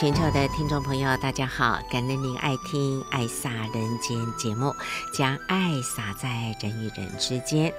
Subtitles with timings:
[0.00, 1.78] 全球的听众朋友，大家好！
[1.90, 4.74] 感恩您爱听《爱洒人间》节目，
[5.12, 7.70] 将爱洒在人与人之间。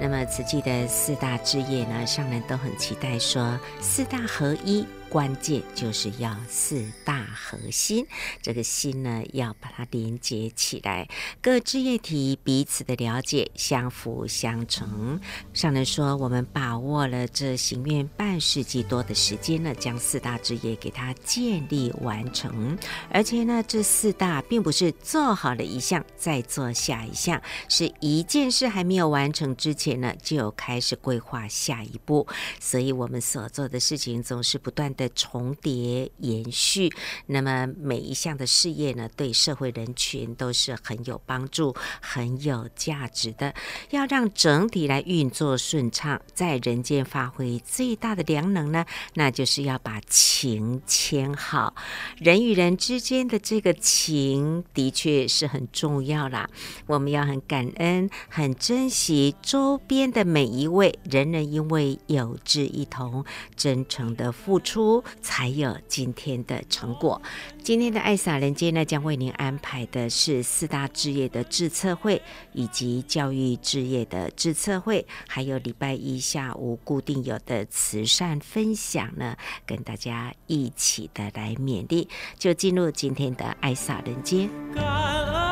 [0.00, 4.86] 那么，此季的四大志业呢，上人都很期待说四大合一。
[5.08, 8.06] 关键就是要四大核心，
[8.42, 11.08] 这个心呢，要把它连接起来，
[11.40, 15.20] 各枝叶体彼此的了解，相辅相成。
[15.54, 22.76] 上人说，我们把握了这行愿半世纪多的时间呢，将四大枝叶给它建立完成。
[23.10, 32.26] 而且呢，这四大并不是做好了一项再做下一项，是一件事还没有完成之前呢，就开始规划下一步。
[32.60, 36.90] 所以我们所做的事情总是不断的重叠延续，
[37.26, 43.54] 那么每一项的事业呢，对社会人群都是很有帮助、很有价值的。
[43.90, 51.74] 要让整体来运作顺畅，在人间发挥最大的良能呢，那就是要把情牵好。
[52.16, 56.48] 人与人之间的这个情，的确是很重要啦。
[56.86, 64.85] 我们要很感恩、很珍惜周边的每一位，人人因为有志一同，真诚的付出。
[65.20, 67.20] 才有今天的成果。
[67.62, 72.20] 今天的爱洒人间呢，将为您安排的是四大置业的致测会，
[72.52, 82.08] 以及教育置业的致测会，还有礼拜一下午固定有的慈善分享呢，跟大家一起的来勉励。
[82.38, 85.45] 就进入今天的爱洒人间。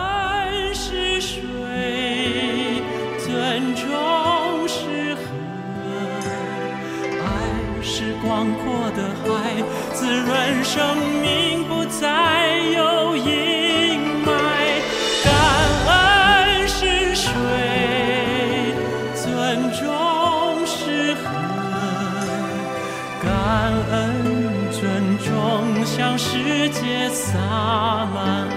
[8.34, 9.62] 广阔的海。
[9.92, 14.28] 滋润生命，不再有阴霾。
[15.22, 15.30] 感
[15.86, 17.30] 恩是水，
[19.14, 19.24] 尊
[19.70, 21.22] 重是河。
[23.22, 23.30] 感
[23.92, 23.94] 恩
[24.72, 24.82] 尊
[25.18, 27.38] 重，向世界洒
[28.12, 28.48] 满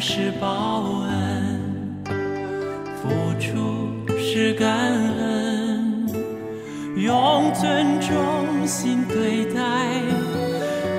[0.00, 1.60] 是报恩，
[3.02, 3.08] 付
[3.40, 6.06] 出是感恩，
[6.96, 9.60] 用尊重心对待，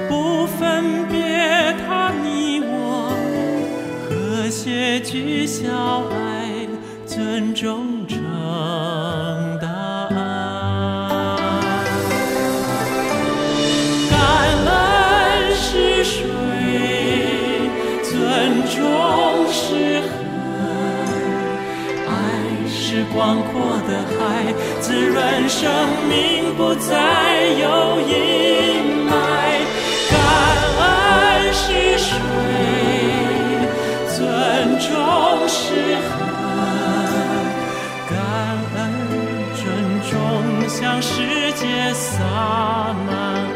[0.09, 1.17] 不分别
[1.87, 3.09] 他你我，
[4.09, 6.67] 和谐聚小爱，
[7.05, 8.05] 尊重
[18.79, 18.83] 永
[19.51, 20.07] 是河，
[22.07, 22.11] 爱
[22.67, 24.17] 是广阔的海，
[24.79, 25.17] 滋润
[25.47, 25.69] 生
[26.07, 26.89] 命，不再
[27.59, 28.09] 有阴
[29.07, 29.11] 霾。
[30.09, 30.13] 感
[30.79, 30.83] 恩
[31.53, 31.63] 是
[31.97, 32.07] 水，
[34.15, 34.17] 尊
[34.79, 34.87] 重
[35.47, 35.59] 是
[36.07, 36.09] 河，
[38.09, 38.11] 感
[38.75, 38.77] 恩
[39.55, 39.61] 尊
[40.09, 40.11] 重，
[40.69, 41.11] 向世
[41.53, 42.07] 界洒
[43.07, 43.48] 满。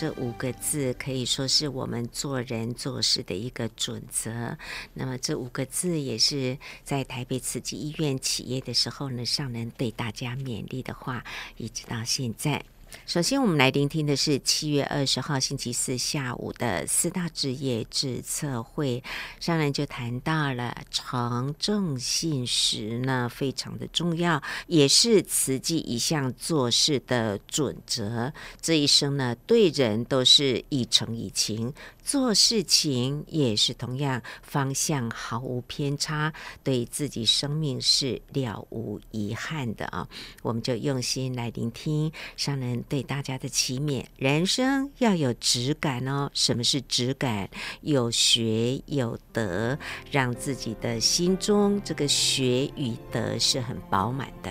[0.00, 4.56] 这五个字可以说是我们做人做事的一个准则。
[4.94, 11.24] 那么这五个字也是在台北慈济医院企业的时候呢，上人对大家勉励的话，
[11.56, 12.64] 一直到现在。
[13.06, 19.02] 首先，我们来聆听的是七月二十号星期四下午的四大志业致册会，
[19.40, 28.32] 上人就谈到了诚正信实呢，非常的重要，也是慈济一项做事的准则。
[28.60, 31.72] 这一生呢，对人都是一诚一情。
[32.04, 36.32] 做事情也是同样方向毫无偏差，
[36.64, 40.08] 对自己生命是了无遗憾的啊！
[40.40, 44.04] 我们就用心来聆听商人对大家的启勉。
[44.16, 47.48] 人生要有质感哦，什么是质感？
[47.80, 49.78] 有学有得，
[50.10, 54.50] 让自己的心中这个学与德是很饱满的。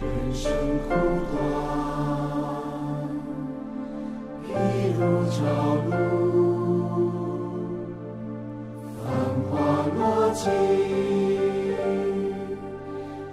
[0.00, 0.50] 人生
[0.88, 0.88] 苦
[1.30, 1.38] 短，
[4.48, 4.50] 譬
[4.98, 5.69] 如朝
[10.42, 10.48] 今，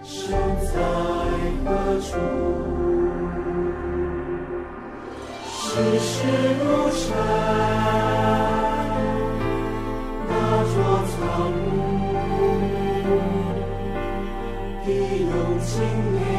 [0.04, 0.12] 身
[0.60, 0.74] 在
[1.64, 1.66] 何
[2.02, 2.10] 处？
[5.46, 5.56] 世
[6.00, 6.12] 事
[6.60, 7.06] 如尘，
[10.28, 10.32] 那
[10.74, 10.76] 作
[11.08, 11.16] 草
[11.48, 11.56] 木，
[14.84, 14.88] 地
[15.22, 15.32] 有
[15.64, 15.66] 经
[16.12, 16.37] 年。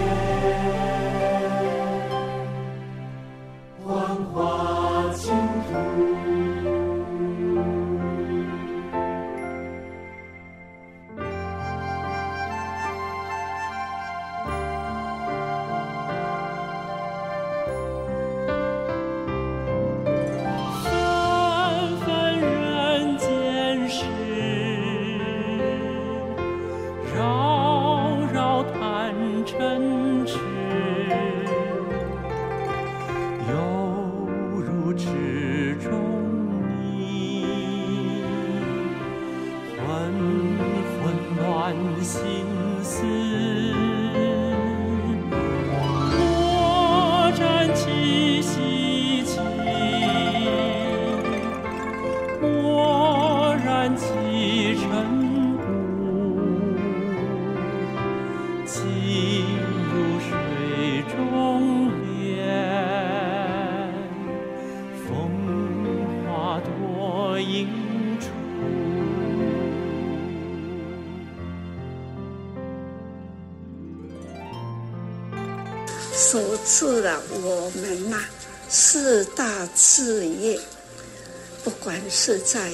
[81.89, 82.71] 管是在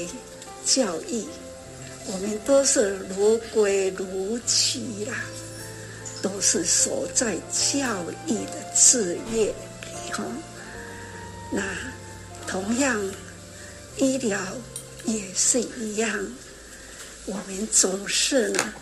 [0.66, 1.24] 教育，
[2.06, 5.14] 我们都是如归如期啦，
[6.20, 10.24] 都是所在教育的事业里头。
[11.52, 11.62] 那
[12.44, 13.00] 同样，
[13.98, 14.36] 医疗
[15.04, 16.28] 也是一样，
[17.26, 18.74] 我们总是呢，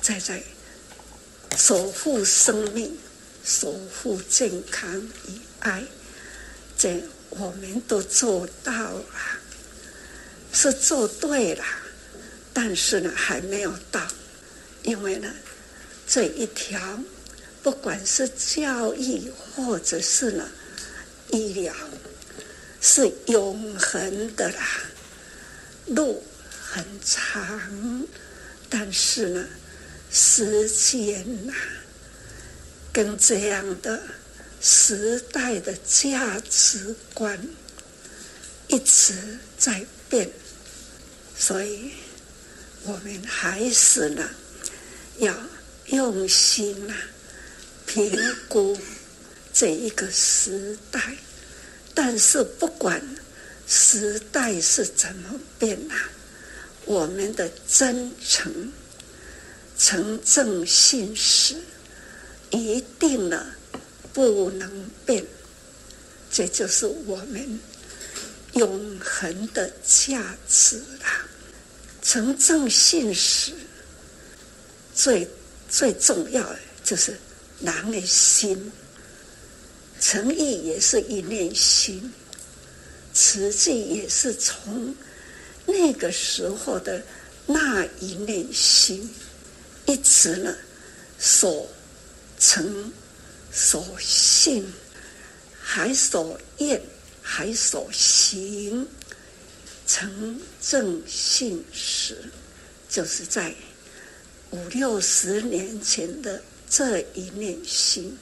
[0.00, 0.42] 在在
[1.58, 2.96] 守护生命。
[3.44, 4.98] 守护健康
[5.28, 5.84] 与爱，
[6.78, 9.04] 这我们都做到了，
[10.54, 11.64] 是做对了，
[12.52, 14.00] 但是呢还没有到，
[14.84, 15.30] 因为呢
[16.06, 16.80] 这一条，
[17.62, 20.48] 不管是教育或者是呢
[21.30, 21.74] 医疗，
[22.80, 24.66] 是永恒的啦，
[25.86, 26.22] 路
[26.62, 28.06] 很长，
[28.70, 29.46] 但是呢
[30.10, 31.52] 时间呐。
[32.92, 34.00] 跟这样的
[34.60, 37.36] 时代的价值观
[38.68, 40.30] 一直在变，
[41.36, 41.92] 所以
[42.84, 44.28] 我们还是呢
[45.18, 45.34] 要
[45.86, 46.96] 用心啊
[47.86, 48.16] 评
[48.48, 48.78] 估
[49.52, 51.00] 这一个时代。
[51.94, 53.00] 但是不管
[53.68, 56.10] 时代是怎么变啊，
[56.84, 58.72] 我们的真诚、
[59.78, 61.56] 诚正信实。
[62.50, 63.46] 一定呢，
[64.12, 65.24] 不能变，
[66.30, 67.58] 这就是我们
[68.54, 71.26] 永恒的价值啦。
[72.02, 73.52] 诚正信实，
[74.94, 75.28] 最
[75.68, 77.16] 最重要的就是
[77.60, 78.72] 人的心，
[80.00, 82.12] 诚意也是一念心，
[83.12, 84.94] 慈济也是从
[85.66, 87.02] 那个时候的
[87.46, 89.08] 那一念心，
[89.86, 90.54] 一直呢
[91.18, 91.68] 所。
[92.36, 92.92] 诚
[93.50, 94.70] 所信，
[95.62, 96.78] 还所愿，
[97.26, 98.86] 还所行，
[99.86, 102.30] 诚正信实，
[102.88, 103.54] 就是在
[104.50, 108.16] 五六十年前的这一念心，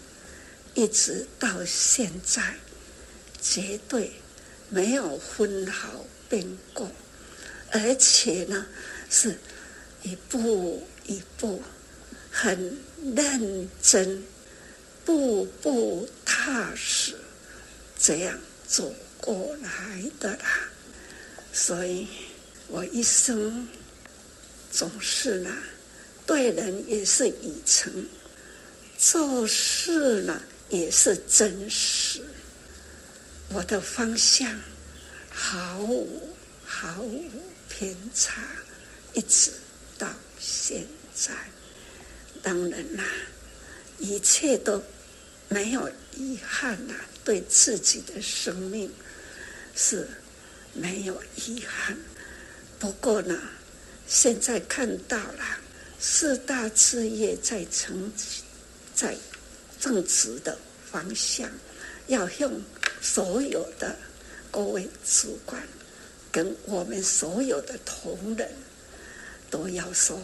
[0.75, 2.55] 一直到现在，
[3.43, 4.13] 绝对
[4.71, 6.89] 没有分毫变过，
[7.73, 8.67] 而且呢，
[9.11, 9.37] 是
[10.03, 11.61] 一步一步
[12.31, 12.79] 很
[13.15, 14.25] 认真、
[15.05, 17.17] 步步踏实
[17.99, 18.39] 这样。
[18.67, 20.69] 走过来的啦。
[21.53, 22.07] 所以
[22.69, 23.69] 我一生
[24.71, 25.55] 总是呢，
[26.27, 28.07] 对人也是以诚，
[28.99, 30.41] 做事呢
[30.71, 32.23] 也是真实。
[33.51, 34.59] 我的方向
[35.31, 37.31] 毫无毫无
[37.69, 38.43] 偏差，
[39.13, 39.51] 一直
[39.99, 41.35] 到现在。
[42.43, 43.05] 当然啦，
[43.99, 44.83] 一切都
[45.49, 48.91] 没有遗憾呐，对自己的生命
[49.75, 50.09] 是。
[50.75, 51.95] 没有遗憾，
[52.79, 53.39] 不过呢，
[54.09, 55.59] 现在看到了
[56.01, 58.11] 四大事业在成，
[58.95, 59.15] 在
[59.79, 60.57] 正直的
[60.91, 61.47] 方向，
[62.07, 62.63] 要用
[63.03, 63.95] 所有的
[64.51, 65.63] 各位主管
[66.31, 68.51] 跟我们所有的同仁
[69.51, 70.19] 都要说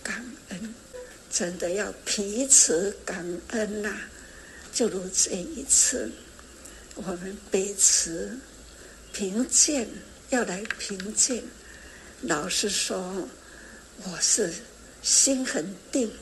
[0.00, 0.74] 感恩，
[1.28, 3.98] 真的要彼此感恩呐、
[4.72, 6.08] 就如这一次，
[7.06, 8.38] 我们彼此。
[9.10, 9.88] 评鉴
[10.28, 11.42] 要来评鉴，
[12.22, 13.28] 老师说
[14.04, 14.52] 我是
[15.02, 16.12] 心很定。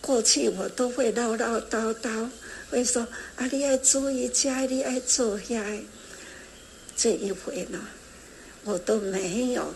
[0.00, 2.30] 过去我都会唠唠叨叨，
[2.70, 3.02] 会说
[3.36, 5.64] 啊，你爱注意家，你爱做下。
[6.96, 7.80] 这一回呢，
[8.64, 9.74] 我都没有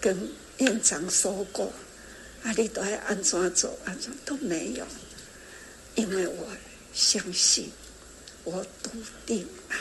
[0.00, 1.72] 跟院长说过，
[2.42, 4.86] 啊，你都爱按怎做，按怎都没有，
[5.94, 6.48] 因为我
[6.92, 7.70] 相信，
[8.44, 8.90] 我笃
[9.26, 9.76] 定啊。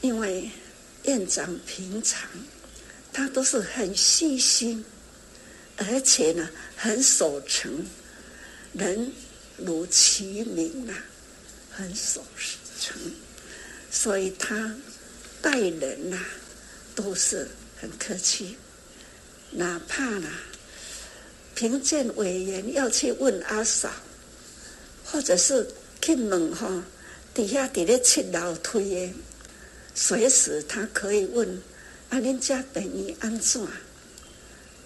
[0.00, 0.50] 因为
[1.04, 2.28] 院长平常
[3.12, 4.84] 他都是很细心，
[5.76, 7.86] 而且呢很守诚，
[8.72, 9.12] 人
[9.56, 11.04] 如其名啊，
[11.70, 12.22] 很守
[12.80, 12.96] 诚，
[13.90, 14.74] 所以他
[15.40, 16.22] 待人呐
[16.94, 17.48] 都是
[17.80, 18.56] 很客气，
[19.52, 20.28] 哪怕呢
[21.54, 23.90] 评鉴委员要去问阿嫂，
[25.04, 25.72] 或者是
[26.02, 26.84] 去问哈
[27.34, 29.12] 底下底下七楼推的。
[29.94, 31.60] 随时他可以问
[32.10, 33.66] ：“啊，恁家等于安怎？”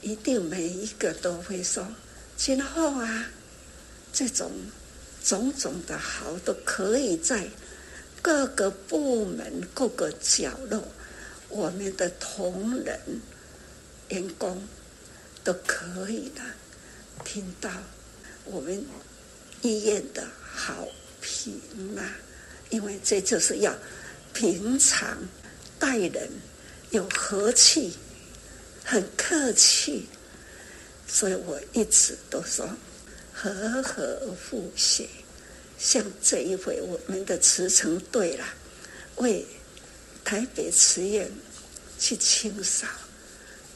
[0.01, 1.87] 一定每一个都会说
[2.37, 3.31] ：“今后啊，
[4.13, 4.51] 这种
[5.23, 7.49] 种种的好都可以在
[8.23, 10.83] 各个部门、各个角落，
[11.49, 13.21] 我们的同仁、
[14.09, 14.63] 员工
[15.43, 16.43] 都可以的
[17.25, 17.71] 听到
[18.45, 18.85] 我们
[19.63, 20.87] 医院的好
[21.21, 21.61] 评
[21.97, 22.17] 啊！
[22.71, 23.75] 因为这就是要。”
[24.35, 25.19] 平常
[25.81, 26.31] 待人
[26.91, 27.95] 有和气，
[28.85, 30.07] 很客气，
[31.09, 32.69] 所以我一直都说
[33.33, 35.09] 和和互协。
[35.77, 38.55] 像这一回，我们的慈诚队啦，
[39.17, 39.45] 为
[40.25, 41.29] 台北慈院
[41.99, 42.87] 去清扫，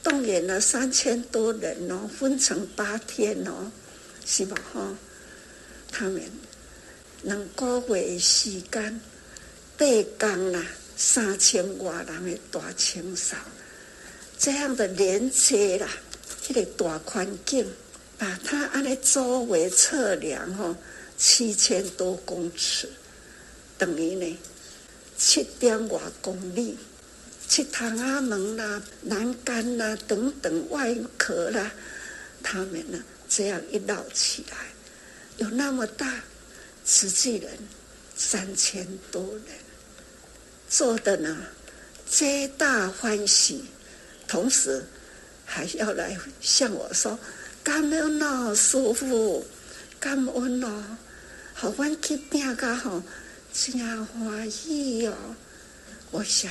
[0.01, 3.73] 动员了三千多人哦，分成八天哦，
[4.25, 4.97] 希望哈，
[5.91, 6.23] 他们
[7.23, 9.00] 两个月的时间。
[9.79, 9.87] 八
[10.19, 10.64] 天啦，
[10.97, 13.37] 三千多人的大清扫，
[14.38, 15.88] 这样的连接啦，
[16.47, 17.67] 这个大环境，
[18.17, 20.76] 把它按呢周围测量吼，
[21.17, 22.88] 七千多公尺，
[23.76, 24.38] 等于呢
[25.17, 26.76] 七点多公里，
[27.49, 31.73] 七趟阿门啦、栏杆啦等等外壳啦，
[32.43, 34.57] 他们呢这样一绕起来，
[35.38, 36.23] 有那么大，
[36.85, 37.51] 实际人
[38.17, 39.43] 三千多人。
[40.69, 41.37] 做的呢，
[42.09, 43.65] 皆大欢喜，
[44.27, 44.85] 同时
[45.45, 47.19] 还要来向我说
[47.62, 49.45] 感恩哦，师父，
[50.01, 50.97] 感恩哦，
[51.53, 53.03] 好欢喜变个好，
[53.53, 55.15] 真欢喜哦。
[56.11, 56.51] 我想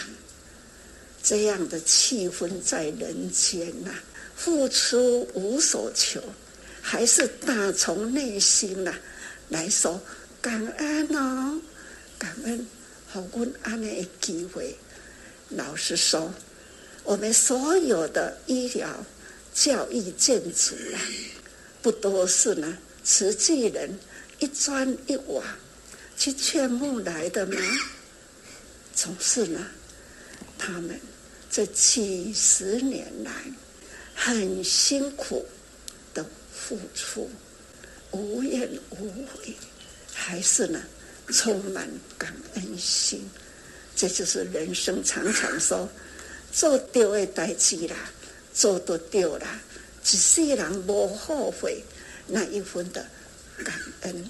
[1.23, 3.91] 这样的气氛在人间呐、
[4.35, 6.21] 付出无所求，
[6.81, 8.93] 还是打从内心呐、
[9.49, 9.99] 来说
[10.41, 11.61] 感恩哦，
[12.17, 12.65] 感恩。
[13.07, 14.75] 好，我安尼的机会，
[15.49, 16.33] 老实说，
[17.03, 19.05] 我们所有的医疗、
[19.53, 20.97] 教育、建筑啊，
[21.83, 22.77] 不都是呢？
[23.03, 23.99] 慈济人
[24.39, 25.43] 一砖一瓦
[26.17, 27.57] 去劝募来的吗？
[28.95, 29.67] 总是呢，
[30.57, 30.99] 他们
[31.51, 33.31] 这几十年来
[34.15, 35.45] 很辛苦
[36.13, 37.29] 的付出，
[38.11, 39.55] 无怨无悔，
[40.23, 40.79] 还是呢？
[41.33, 43.27] 充满感恩心，
[43.95, 45.89] 这就是人生常常说
[46.51, 47.95] 做对的代志啦，
[48.53, 49.59] 做都对啦，
[50.03, 51.81] 一世人无后悔
[52.27, 53.07] 那一份的
[53.63, 54.29] 感恩。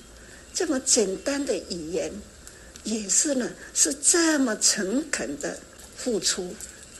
[0.54, 2.12] 这么简单的语言，
[2.84, 5.60] 也是呢，是这么诚恳的
[5.98, 6.56] 付出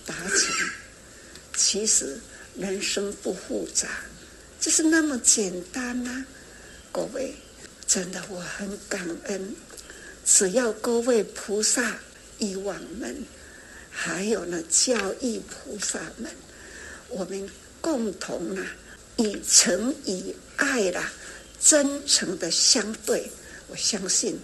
[0.06, 0.68] 达成。
[1.56, 2.20] 其实
[2.58, 3.88] 人生不复杂，
[4.60, 6.26] 就是那么简单呐、啊，
[6.92, 7.36] 各位，
[7.92, 9.54] 真的我很感恩。
[10.26, 12.00] 只要各位菩萨、
[12.38, 13.26] 以往们，
[13.90, 16.32] 还有呢教义菩萨们，
[17.10, 17.50] 我们
[17.82, 18.66] 共同啊，
[19.18, 21.12] 以诚以爱啦，
[21.60, 23.30] 真诚的相对。
[23.68, 24.40] 我相信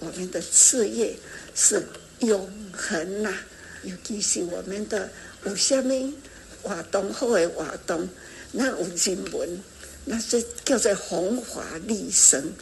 [0.00, 1.16] 我们的事业
[1.54, 1.80] 是
[2.18, 3.46] 永恒呐、啊，
[3.84, 5.08] 尤其是我们的
[5.44, 6.12] 有什么
[6.60, 8.08] 活动好的活动，
[8.50, 9.62] 那有经文，
[10.06, 12.52] 那是叫做弘法利生，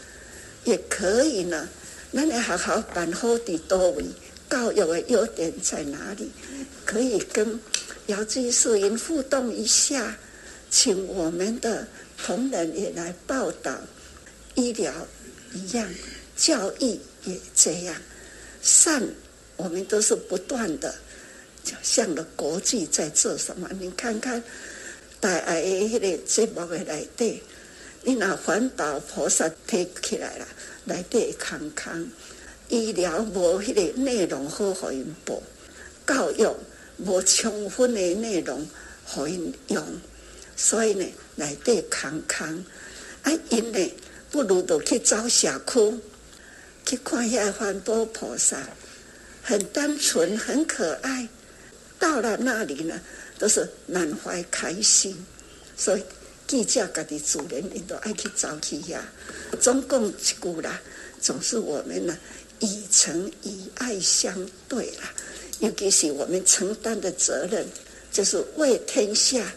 [0.65, 1.69] 也可以呢。
[2.11, 4.05] 那你好好办好的多位，
[4.49, 6.31] 教育的优点在哪里？
[6.85, 7.61] 可以跟
[8.07, 10.17] 瑶居士人互动一下，
[10.71, 11.87] 请我们的
[12.17, 13.79] 同仁也来报道
[14.55, 14.93] 医疗。
[15.53, 15.89] 一样，
[16.37, 17.95] 教育也这样，
[18.63, 19.03] 善
[19.57, 20.95] 我们都是不断的，
[21.65, 23.69] 就向着国际在做什么？
[23.81, 24.43] 你看看，
[25.21, 27.43] 大爱的那个节目的，
[28.03, 30.47] 你拿环保菩萨提起来了，
[30.85, 32.11] 内底康康，
[32.69, 35.43] 医疗无迄个内容好好因报，
[36.07, 36.57] 教育
[36.99, 38.67] 无充分的内容
[39.05, 39.85] 好因用，
[40.57, 42.65] 所以呢，内底康康，
[43.23, 43.93] 啊因呢。
[44.31, 46.01] 不如都去找社区，
[46.85, 48.59] 去看下环保菩萨，
[49.43, 51.27] 很单纯，很可爱。
[51.99, 53.01] 到了那里呢，
[53.39, 55.17] 都是满怀开心。
[55.79, 56.03] 所以
[56.49, 59.07] 记者家的主人，你都爱去找去呀。
[59.61, 60.81] 总共一句啦，
[61.21, 62.19] 总是我们呢，
[62.59, 64.35] 以诚以爱相
[64.67, 65.13] 对啦。
[65.61, 67.67] 尤其是我们承担的责任，
[68.11, 69.53] 就是为天下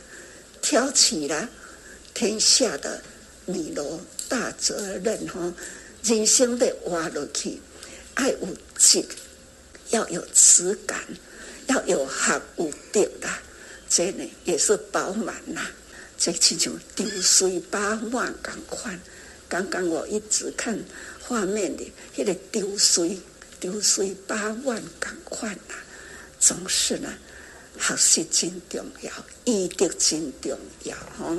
[0.61, 1.49] 挑起了
[2.13, 3.01] 天下的
[3.45, 3.99] 米罗。
[4.27, 5.53] 大责任哈，
[6.03, 7.59] 人生的活落去，
[8.13, 9.03] 爱有志，
[9.89, 10.97] 要有质感，
[11.67, 13.41] 要有学有德啦，
[13.89, 15.67] 这呢也是饱满呐。
[16.23, 18.99] 这亲像丢水把碗共款。
[19.49, 20.79] 刚刚我一直看
[21.19, 23.17] 画面的，那个丢水
[23.59, 25.73] 丢水把碗共款呐，
[26.39, 27.09] 总是呢，
[27.79, 29.11] 学习真重要，
[29.45, 31.35] 医德真重要哈。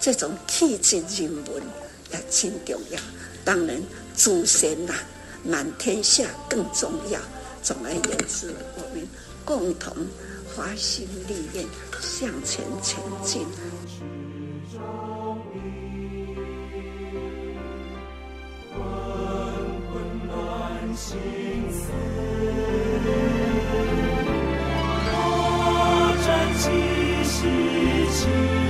[0.00, 1.62] 这种气质人文
[2.10, 2.20] 也。
[2.28, 3.00] 真重要，
[3.44, 3.80] 当然
[4.16, 4.92] 祖先呐，
[5.44, 7.20] 满天下更重要。
[7.62, 9.08] 总而言之，我们
[9.44, 9.96] 共同
[10.56, 11.64] 发心立愿，
[12.02, 13.46] 向前前进。
[20.96, 21.18] 心
[21.70, 21.92] 思，
[25.10, 25.18] 我
[26.24, 26.70] 站起，
[27.24, 27.34] 吸
[28.12, 28.63] 气。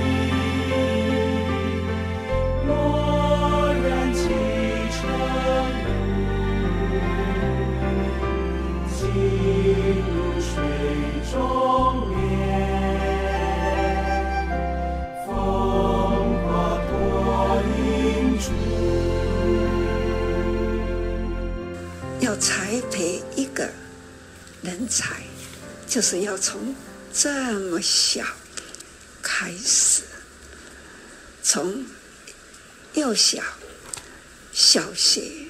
[24.65, 25.21] 人才
[25.87, 26.75] 就是要从
[27.13, 28.25] 这么小
[29.21, 30.01] 开始，
[31.43, 31.85] 从
[32.95, 33.43] 幼小、
[34.51, 35.49] 小学、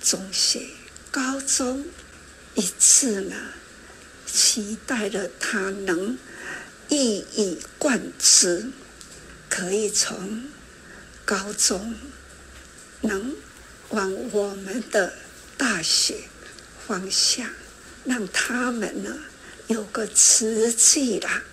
[0.00, 0.68] 中学、
[1.10, 1.84] 高中，
[2.54, 3.36] 一次呢，
[4.26, 6.16] 期待着他能
[6.88, 8.70] 一以贯之，
[9.48, 10.44] 可以从
[11.24, 11.96] 高中
[13.00, 13.34] 能
[13.88, 15.14] 往我们的
[15.56, 16.22] 大学
[16.86, 17.50] 方向，
[18.04, 19.16] 让他们呢。
[19.68, 21.44] 有个瓷器啦，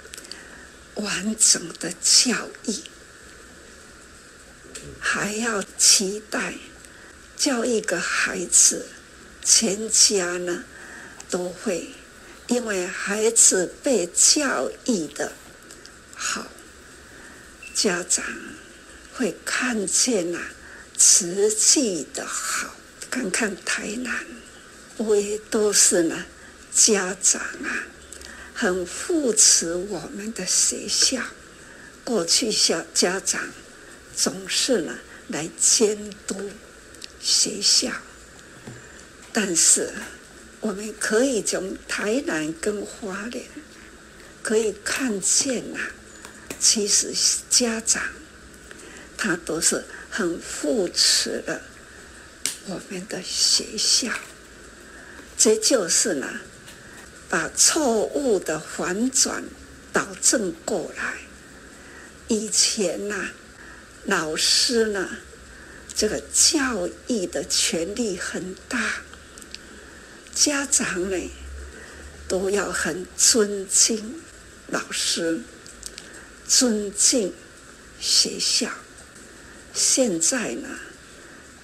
[0.95, 2.73] 完整的教育，
[4.99, 6.55] 还要期待
[7.35, 8.87] 教一个孩子，
[9.45, 10.63] 全家呢
[11.29, 11.91] 都会，
[12.47, 15.33] 因为孩子被教育的
[16.15, 16.47] 好，
[17.75, 18.25] 家长
[19.13, 20.39] 会看见呐
[20.97, 22.73] 瓷器的好，
[23.11, 24.25] 看看台南，
[24.97, 26.25] 我也都是呢
[26.77, 27.87] 家长啊。
[28.59, 31.21] 很扶持我们的学校，
[32.03, 33.39] 过去小家长
[34.15, 36.49] 总是呢来监督
[37.21, 37.91] 学校，
[39.31, 39.93] 但是
[40.59, 43.45] 我们可以从台南跟花莲
[44.41, 45.79] 可以看见呐，
[46.59, 47.13] 其实
[47.47, 48.01] 家长
[49.15, 51.61] 他都是很扶持的
[52.65, 54.11] 我们的学校，
[55.37, 56.27] 这就是呢。
[57.29, 59.43] 把错误的反转
[59.91, 61.17] 导正过来，
[62.27, 63.31] 以前呐、
[64.05, 65.09] 老师呢，
[65.93, 69.03] 这个教育的权力很大，
[70.33, 71.31] 家长呢
[72.27, 74.21] 都要很尊敬
[74.67, 75.41] 老师，
[76.47, 77.33] 尊敬
[77.99, 78.71] 学校。
[79.73, 80.69] 现在呢，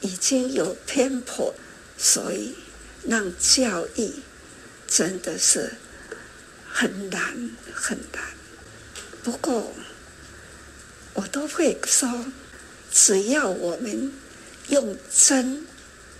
[0.01, 1.55] 已经有偏颇，
[1.97, 2.55] 所以
[3.07, 4.11] 让教育
[4.93, 5.73] 真的是
[6.69, 8.21] 很难很难。
[9.23, 9.73] 不过。
[11.15, 12.25] 我都会说，
[12.91, 14.11] 只要我们
[14.69, 15.67] 用真、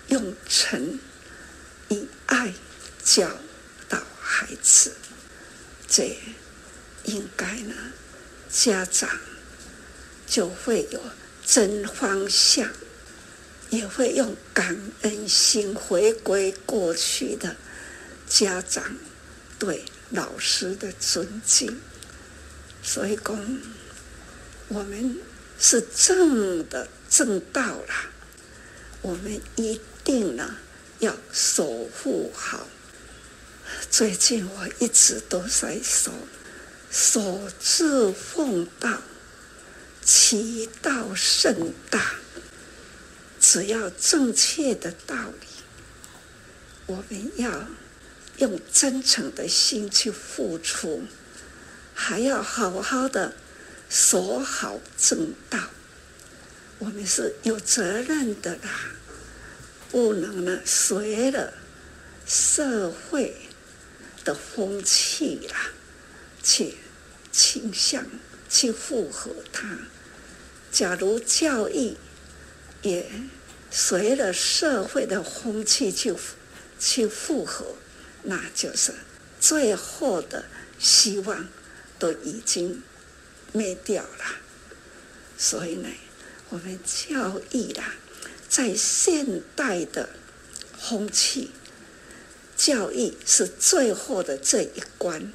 [0.06, 1.00] 用诚、
[1.90, 2.54] 以爱
[3.04, 3.28] 教
[3.90, 4.94] 导孩子，
[5.88, 6.16] 这
[7.06, 7.74] 应该呢，
[8.52, 9.10] 家长
[10.28, 11.02] 就会有
[11.44, 12.70] 真方向，
[13.72, 17.56] 也会用感恩心回归过去的
[18.34, 18.98] 家长
[19.60, 21.80] 对老师的尊敬，
[22.82, 23.60] 所以讲。
[24.70, 25.20] 我们
[25.60, 27.94] 是正的正道了，
[29.04, 30.58] 我们一定呢
[30.98, 32.68] 要守护好。
[33.92, 36.12] 最近我一直都在说，
[36.90, 39.00] 守字奉道，
[40.04, 42.16] 其道甚大。
[43.40, 45.48] 只要正确的道理，
[46.88, 47.68] 我们要
[48.38, 51.04] 用真诚的心去付出，
[51.94, 53.34] 还要好好的。
[53.90, 55.60] 守好正道，
[56.80, 58.96] 我们是有责任的啦，
[59.92, 61.54] 不能呢随了
[62.26, 63.36] 社会
[64.26, 65.70] 的风气啦，
[66.42, 66.74] 去
[67.32, 68.04] 倾向
[68.50, 69.78] 去附和他。
[70.72, 71.96] 假如教育
[72.82, 73.12] 也
[73.70, 76.16] 随了社会的风气去
[76.80, 77.76] 去附和，
[78.24, 78.94] 那就是
[79.40, 80.46] 最后的
[80.80, 81.48] 希望
[82.00, 82.82] 都已经。
[83.56, 84.26] 灭掉了，
[85.38, 85.88] 所以呢，
[86.50, 87.94] 我们教育啦，
[88.50, 90.10] 在现代的
[90.76, 91.52] 风气，
[92.58, 95.32] 教育是最后的这一关，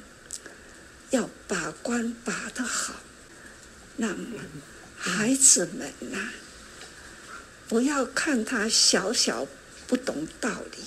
[1.11, 2.95] 要把关把得好，
[3.95, 4.41] 那么
[4.97, 6.31] 孩子们呐，
[7.69, 9.47] 不要看他小小
[9.87, 10.83] 不懂道理，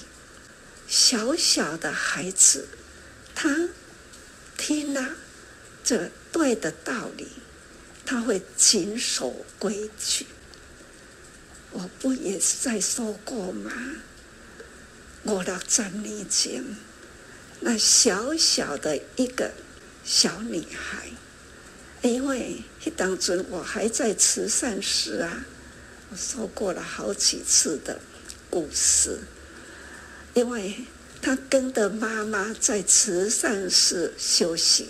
[0.92, 2.68] 小小的孩子，
[3.34, 3.70] 他
[4.58, 5.14] 听了
[5.82, 6.10] 这。
[6.30, 7.28] 对的道理，
[8.06, 10.24] 他会谨守规矩。
[11.70, 13.70] 我不也是在说过吗？
[15.24, 16.64] 我六十年前，
[17.60, 19.52] 那小小的一个
[20.04, 21.10] 小女孩，
[22.00, 22.62] 因为
[22.96, 25.44] 当时我还在慈善时啊，
[26.10, 28.00] 我说过了好几次的
[28.48, 29.18] 故事，
[30.34, 30.74] 因为
[31.20, 34.88] 他跟着妈妈在慈善室休息。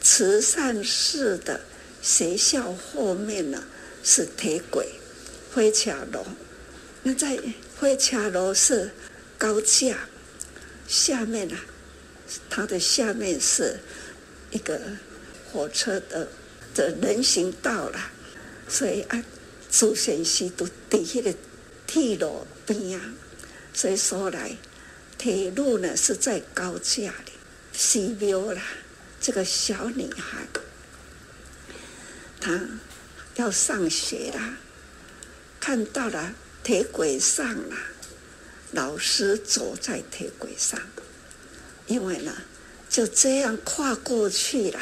[0.00, 1.60] 慈善寺的
[2.00, 3.64] 学校后面呢，
[4.04, 4.86] 是铁轨
[5.52, 6.24] 火车路，
[7.02, 7.36] 那在
[7.78, 8.92] 火车路是
[9.36, 9.98] 高架，
[10.86, 11.58] 下面啊，
[12.48, 13.80] 它的下面是
[14.52, 14.80] 一个
[15.52, 16.28] 火车的
[16.74, 17.98] 的人行道了，
[18.68, 19.24] 所以啊，
[19.68, 21.34] 祖先是都在那个
[21.88, 23.14] 铁路边啊，
[23.80, 24.56] 所以说来
[25.18, 27.32] 铁路呢是在高架里，
[27.72, 28.60] 寺庙啦。
[29.20, 30.48] 这个小女孩，
[32.40, 32.60] 她
[33.36, 34.56] 要上学啦，
[35.60, 37.76] 看到了铁轨上了，
[38.72, 40.80] 老师走在铁轨上，
[41.86, 42.32] 因为呢，
[42.90, 44.80] 就这样跨过去了，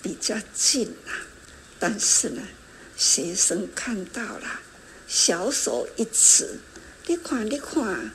[0.00, 1.12] 比较近啦。
[1.78, 2.40] 但是呢，
[2.96, 4.60] 学生看到了，
[5.06, 6.58] 小手一指，
[7.06, 8.10] 你看，你看，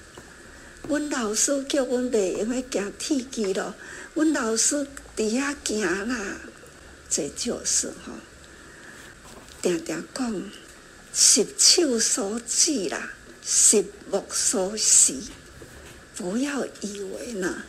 [0.87, 3.75] 阮老师叫阮袂用来行铁轨了，
[4.13, 4.87] 我老师。
[5.17, 6.35] 底下行啦，
[7.09, 8.13] 这就是吼，
[9.63, 10.51] 常常讲，
[11.11, 13.13] 十手所指啦，
[13.43, 15.15] 十目所视，
[16.15, 17.63] 不要以为呢，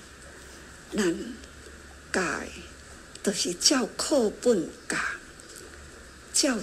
[0.94, 1.16] 咱
[2.12, 2.22] 教
[3.22, 4.98] 都、是照课本教，
[6.34, 6.58] 照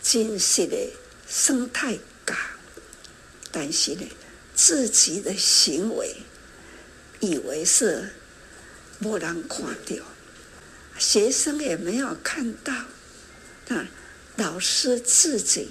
[0.00, 0.76] 真实的
[1.28, 2.36] 生态教，
[3.50, 4.06] 但是呢，
[4.64, 6.14] 自己的行为
[7.18, 8.10] 以为是
[9.00, 9.96] 没人看到。
[10.96, 12.72] 学生也没有看到，
[13.70, 13.88] 啊，
[14.36, 15.70] 老师自己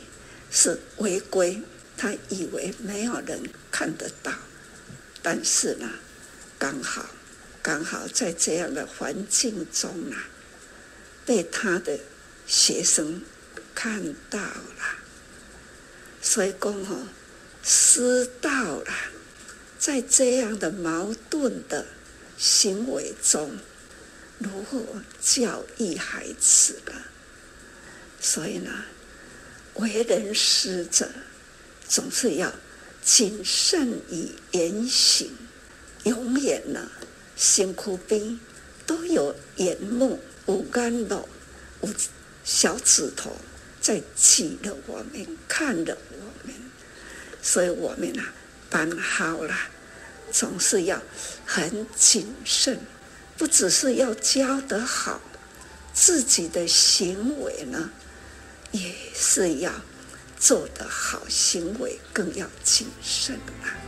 [0.51, 1.61] 是违规，
[1.95, 4.33] 他以为没有人看得到，
[5.21, 5.89] 但是呢，
[6.59, 7.05] 刚好
[7.61, 10.27] 刚好在这样的环境中啊，
[11.25, 11.97] 被他的
[12.45, 13.21] 学生
[13.73, 14.97] 看到了，
[16.21, 17.07] 所以讲哦，
[17.63, 18.93] 师道了，
[19.77, 21.85] 在这样的矛盾的
[22.37, 23.57] 行为中。
[24.39, 24.83] 如何
[25.21, 26.93] 教育孩子了？
[28.19, 28.71] 所以呢，
[29.75, 31.07] 为人师者
[31.87, 32.51] 总是要
[33.03, 35.29] 谨慎于言行，
[36.05, 36.89] 永远呢，
[37.35, 38.39] 辛苦边
[38.87, 41.29] 都有眼目、有眼路、
[41.81, 41.89] 有
[42.43, 43.35] 小指头
[43.79, 45.95] 在记着我们，看着，
[47.41, 48.33] 所以我们啊，
[48.69, 49.55] 办好了，
[50.31, 51.01] 总是要
[51.45, 52.79] 很谨慎，
[53.37, 55.19] 不只是要教得好。
[55.93, 57.89] 自己的行为呢，
[58.71, 59.71] 也是要
[60.39, 63.80] 做得好，行为更要谨慎啊。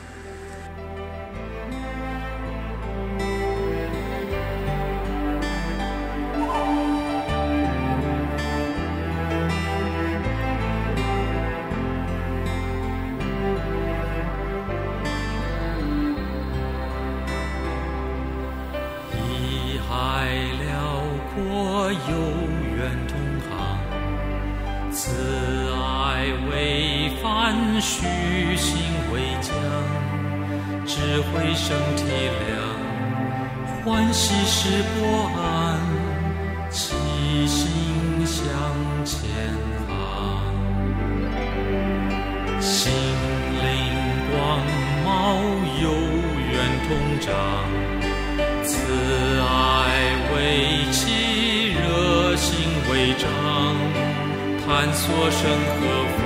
[55.05, 55.81] 所生和
[56.15, 56.17] 风，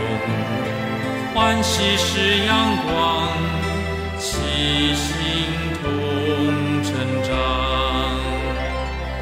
[1.34, 3.28] 欢喜是阳光，
[4.20, 4.30] 齐
[4.94, 5.12] 心
[5.82, 5.84] 同
[6.84, 7.30] 成长。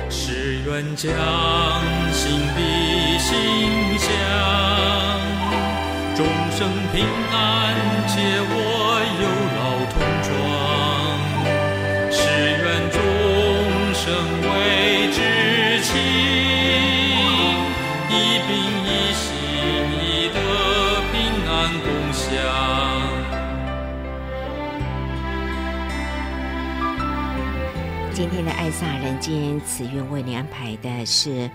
[0.10, 1.08] 是愿将
[2.12, 2.22] 心
[2.54, 2.60] 比
[3.18, 3.32] 心
[3.98, 4.12] 相，
[6.18, 6.20] 众
[6.52, 6.60] 生
[6.92, 6.94] 平
[7.32, 7.34] 安
[8.08, 8.14] 皆
[8.52, 8.65] 我。
[28.78, 31.50] 洒人间，慈运为你安排的是。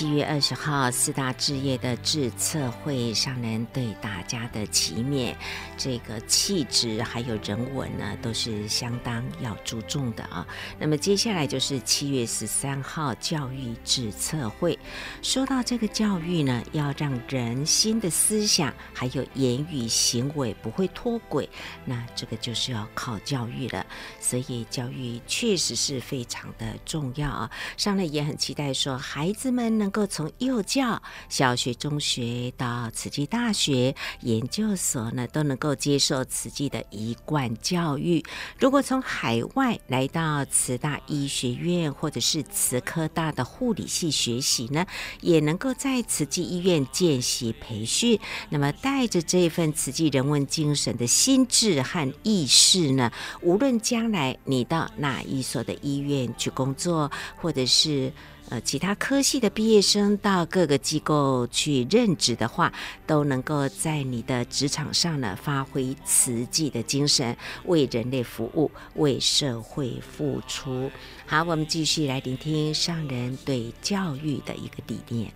[0.00, 5.34] 七月二十号四大志业的致册会上人对大家的祈勉，
[5.76, 10.46] 这个气质还有人文呢，都是相当要注重的啊。
[10.78, 14.78] 那么接下来就是七月十三号教育致册会，
[15.20, 21.46] 说到这个教育呢，要让人心的思想还有言语行为不会脱轨，
[21.84, 23.84] 那这个就是要靠教育了。
[24.18, 27.50] 所以教育确实是非常的重要啊。
[27.76, 29.70] 上人也很期待说，孩子们。
[29.80, 38.24] 能能够从幼教、小学、中学到慈济大学、研究所呢，都能够接受慈济的一贯教育。
[38.56, 44.86] 如果从海外来到慈大医学院或者是慈科大的护理系学习呢，
[45.22, 48.16] 也能够在慈济医院见习培训。
[48.48, 53.10] 那么带着这份慈济人文精神的心智和意识呢，
[53.42, 58.12] 无论将来你到哪一所的医院去工作，或者是。
[58.50, 62.72] 呃，其他科系的毕业生到各个机构去任职的话，
[63.06, 67.36] 都能够在你的职场上呢，发挥慈济的精神，
[67.66, 70.90] 为人类服务，为社会付出。
[71.26, 75.32] 好，我们继续来聆听上人对教育的一个理念。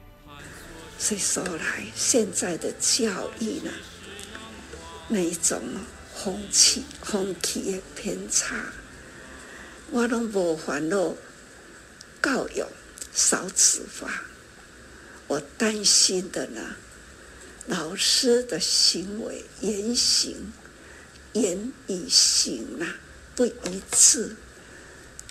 [0.99, 3.05] 所以说来，现在的教
[3.39, 3.71] 育呢，
[5.07, 5.61] 那一种
[6.13, 8.57] 风气，风气也偏差，
[9.93, 11.15] 我都无烦恼
[12.21, 12.65] 教育。
[13.15, 14.25] 少子化，
[15.29, 16.75] 我担心的呢，
[17.69, 20.53] 老师的行为言行、
[21.33, 22.95] 言与行呐
[23.37, 24.35] 不一致，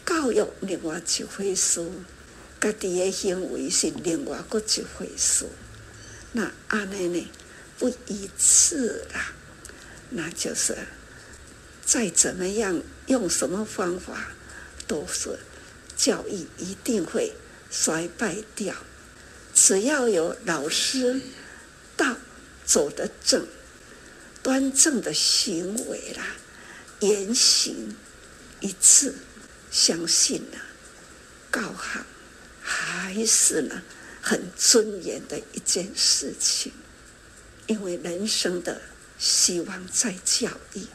[0.06, 1.86] 教育另外一回事，
[2.62, 5.46] 家己的行为是另外个一回事。
[6.32, 7.32] 那安尼呢
[7.78, 9.34] 不一致啦，
[10.10, 10.78] 那就是
[11.86, 14.32] 再怎么样用什么方法，
[14.88, 15.38] 都是
[15.98, 17.34] 教育一定会。
[17.76, 18.76] 衰败掉，
[19.56, 21.20] 只要有老师
[21.98, 22.16] 道
[22.64, 23.48] 走得正，
[24.44, 26.24] 端正的行为啦，
[27.00, 27.96] 言行
[28.60, 29.16] 一致，
[29.72, 30.60] 相信呢，
[31.52, 32.00] 教学
[32.62, 33.82] 还是呢
[34.22, 36.72] 很尊严的一件事情，
[37.66, 38.80] 因为人生的
[39.18, 40.86] 希望在教育，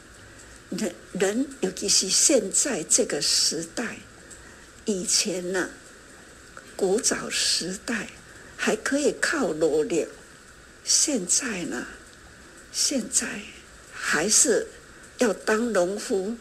[0.69, 3.97] 人人尤其是现在这个时代，
[4.85, 5.69] 以前呢。
[6.79, 8.07] 古早时代
[8.55, 10.07] 还可以靠努力，
[10.85, 11.85] 现在呢？
[12.71, 13.41] 现在
[13.91, 14.65] 还是
[15.17, 16.37] 要当农夫，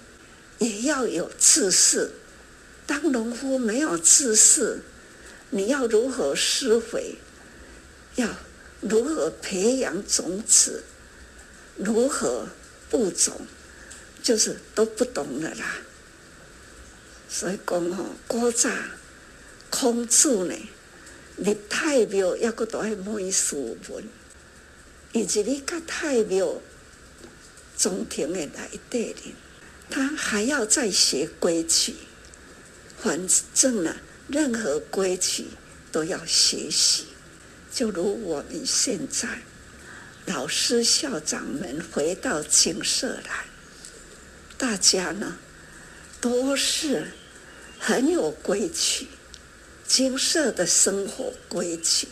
[0.59, 2.12] 也要有知识。
[2.87, 4.81] 当农夫没有知识，
[5.51, 7.16] 你要如何施肥？
[8.14, 8.29] 要
[8.81, 10.85] 如何培养种子，
[11.74, 12.46] 如何
[12.88, 13.44] 播种，
[14.22, 15.79] 就是都不懂了啦。
[17.29, 18.70] 所以讲哦，古早
[19.71, 20.55] 孔子呢，
[21.37, 24.05] 入太庙抑搁都爱问书问，
[25.13, 26.61] 以及你甲太庙
[27.77, 29.35] 中庭的来对哩，
[29.91, 31.95] 他还要再学规矩。
[33.01, 33.95] 反正呢，
[34.27, 35.47] 任何规矩
[35.93, 37.07] 都要学习。
[37.71, 39.43] 就如我们现在，
[40.27, 43.45] 老师校长们回到寝室来，
[44.57, 45.39] 大家呢
[46.21, 47.13] 都是
[47.79, 49.07] 很有规矩，
[49.88, 52.07] 金色的生活规矩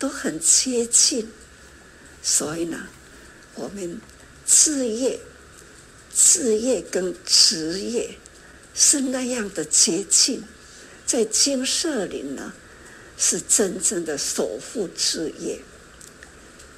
[0.00, 1.30] 都很接近，
[2.20, 2.88] 所以呢，
[3.54, 4.00] 我们
[4.44, 5.20] 志业、
[6.12, 8.18] 志业跟职业
[8.74, 10.42] 是那样的接近，
[11.06, 12.52] 在金色里呢，
[13.16, 15.60] 是真正的守护志业，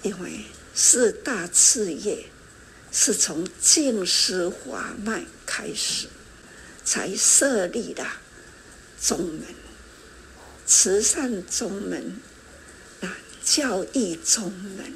[0.03, 0.45] 因为
[0.75, 2.27] 四大志业
[2.93, 6.09] 是从净师华脉开始，
[6.85, 8.07] 才设立了
[9.01, 9.43] 宗门、
[10.67, 12.21] 慈善宗门、
[13.01, 14.93] 啊教育宗门，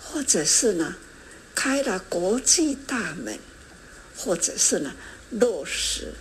[0.00, 0.94] 或者是呢
[1.54, 3.38] 开了国际大门，
[4.16, 4.94] 或者是呢
[5.30, 6.14] 落实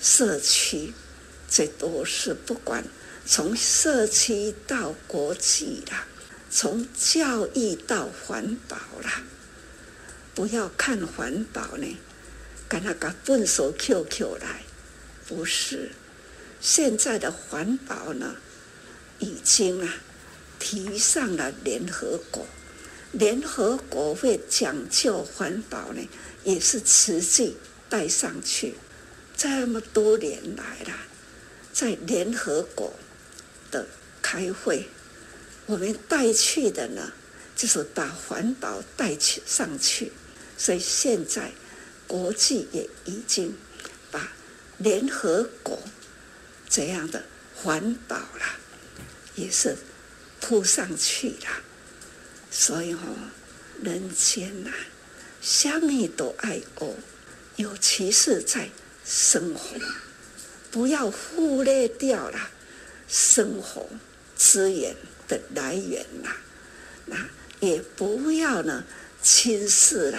[0.00, 0.92] 社区，
[1.48, 2.84] 这都是不管。
[3.24, 6.06] 从社区到国际啦，
[6.50, 9.22] 从教育到环保啦，
[10.34, 11.96] 不要看环保呢，
[12.68, 14.62] 跟那个笨手 QQ 来，
[15.28, 15.92] 不是。
[16.60, 18.36] 现在的环保呢，
[19.18, 19.94] 已经啊
[20.58, 22.46] 提上了联合国，
[23.12, 26.08] 联合国会讲究环保呢，
[26.44, 27.56] 也是实际
[27.88, 28.74] 带上去。
[29.36, 30.98] 这么多年来了，
[31.72, 32.92] 在联合国。
[33.70, 33.86] 的
[34.22, 34.88] 开会，
[35.66, 37.12] 我们带去的呢，
[37.54, 40.10] 就是把环保带去上去，
[40.56, 41.52] 所以现在
[42.06, 43.54] 国际也已经
[44.10, 44.32] 把
[44.78, 45.78] 联合国
[46.68, 48.56] 这样的环保啦，
[49.34, 49.76] 也是
[50.40, 51.62] 铺上去了。
[52.50, 52.98] 所以哦，
[53.82, 54.76] 人间呐、啊，
[55.40, 56.94] 虾米都爱哦，
[57.56, 58.70] 尤其是在
[59.04, 59.76] 生活，
[60.70, 62.50] 不要忽略掉了。
[63.10, 63.88] 生活
[64.36, 64.94] 资源
[65.26, 66.28] 的来源呐，
[67.06, 67.16] 那
[67.58, 68.84] 也不要呢
[69.22, 70.18] 轻视了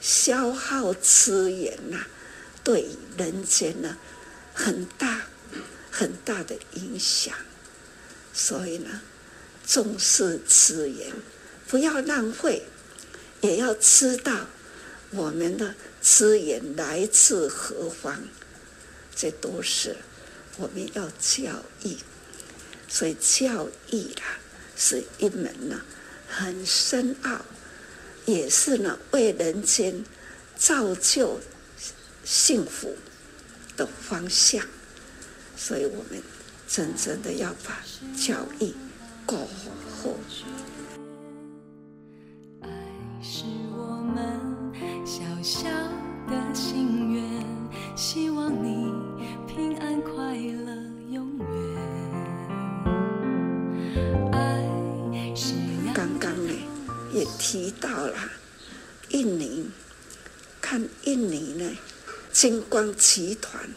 [0.00, 2.06] 消耗资源呐，
[2.64, 2.86] 对
[3.18, 3.98] 人间呢
[4.54, 5.26] 很大
[5.90, 7.34] 很大的影响。
[8.32, 9.00] 所以呢，
[9.66, 11.12] 重视资源，
[11.66, 12.62] 不要浪费，
[13.40, 14.46] 也要知道
[15.10, 18.22] 我们的资源来自何方，
[19.14, 19.96] 这都是
[20.58, 21.96] 我们要教育。
[22.88, 24.38] 所以教育啦，
[24.76, 25.80] 是一门呢
[26.28, 27.44] 很深奥，
[28.26, 30.04] 也是呢为人间
[30.56, 31.40] 造就
[32.24, 32.96] 幸福
[33.76, 34.64] 的方向。
[35.62, 36.22] 所以我们
[36.66, 37.84] 真正的要把
[38.16, 38.72] 教育
[39.26, 40.08] 过好。
[42.62, 42.68] 爱
[43.22, 43.44] 是
[43.76, 44.40] 我们
[45.04, 45.68] 小小
[46.26, 47.22] 的心愿，
[47.94, 48.90] 希望你
[49.46, 50.74] 平安快乐
[51.10, 51.46] 永远。
[54.32, 54.64] 爱
[55.36, 55.52] 是
[55.94, 56.54] 刚刚呢。
[57.12, 58.14] 也提到了
[59.08, 59.68] 印尼，
[60.60, 61.76] 看印尼呢，
[62.32, 63.68] 金光集团，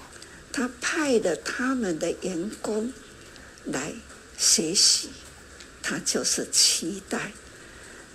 [0.53, 2.93] 他派了他们的员工
[3.65, 3.91] 来
[4.37, 5.09] 学习，
[5.81, 7.33] 他就是期待。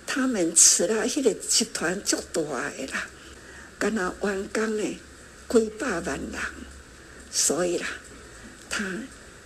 [0.07, 3.07] 他们吃了那个集团就大的啦，
[3.77, 4.99] 跟他员工呢，
[5.47, 6.41] 几百万人，
[7.29, 7.85] 所以啦，
[8.71, 8.83] 他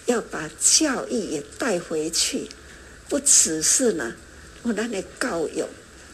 [0.06, 2.48] 要把教育也带回去，
[3.10, 4.15] 不只是呢。
[4.62, 5.65] 我那的教育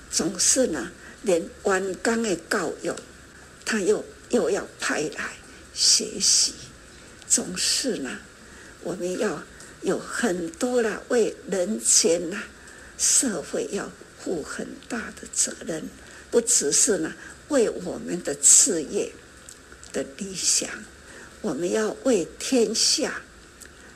[0.10, 0.90] 总是呢，
[1.22, 2.92] 连员工的教育，
[3.64, 5.34] 他又又要派来
[5.76, 6.54] 学习，
[7.30, 8.18] 总是呢，
[8.82, 9.44] 我们要
[9.84, 12.42] 有很多的为人间呐，
[12.98, 15.88] 社会要负很大的责任，
[16.32, 17.14] 不只是呢
[17.50, 19.14] 为我们的事业
[19.94, 20.70] 的理想，
[21.42, 23.22] 我们要为天下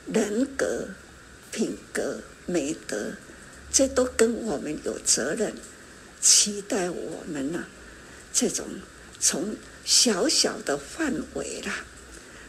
[0.06, 0.88] 人格、
[1.50, 3.12] 品格、美德。
[3.72, 5.52] 这都跟我们有责任，
[6.20, 7.66] 期待我们呢，
[8.32, 8.64] 这种
[9.18, 11.84] 从小小的范围啦，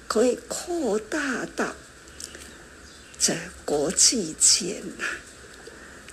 [0.08, 1.76] 可以扩大到
[3.18, 5.04] 在国际间呐，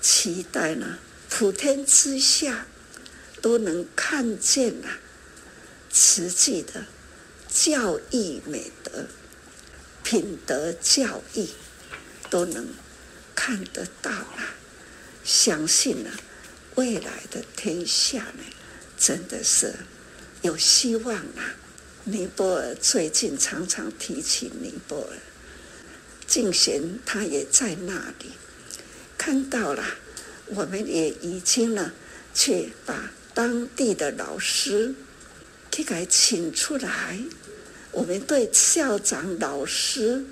[0.01, 2.66] 期待呢，普天之下
[3.40, 4.88] 都能看见呐，
[5.93, 6.86] 实际的
[7.49, 9.07] 教育美德、
[10.03, 11.49] 品德教育
[12.30, 12.68] 都能
[13.34, 14.55] 看得到啊。
[15.24, 16.11] 相信呢，
[16.74, 18.45] 未来的天下呢，
[18.99, 19.74] 真的是
[20.40, 21.55] 有希望啊！
[22.05, 25.18] 尼泊尔最近常常提起尼泊尔，
[26.26, 28.32] 静贤他也在那里
[29.16, 29.84] 看到了，
[30.46, 31.92] 我们也已经呢，
[32.34, 34.96] 去把当地的老师
[35.70, 37.20] 给给请出来，
[37.92, 40.24] 我们对校长老师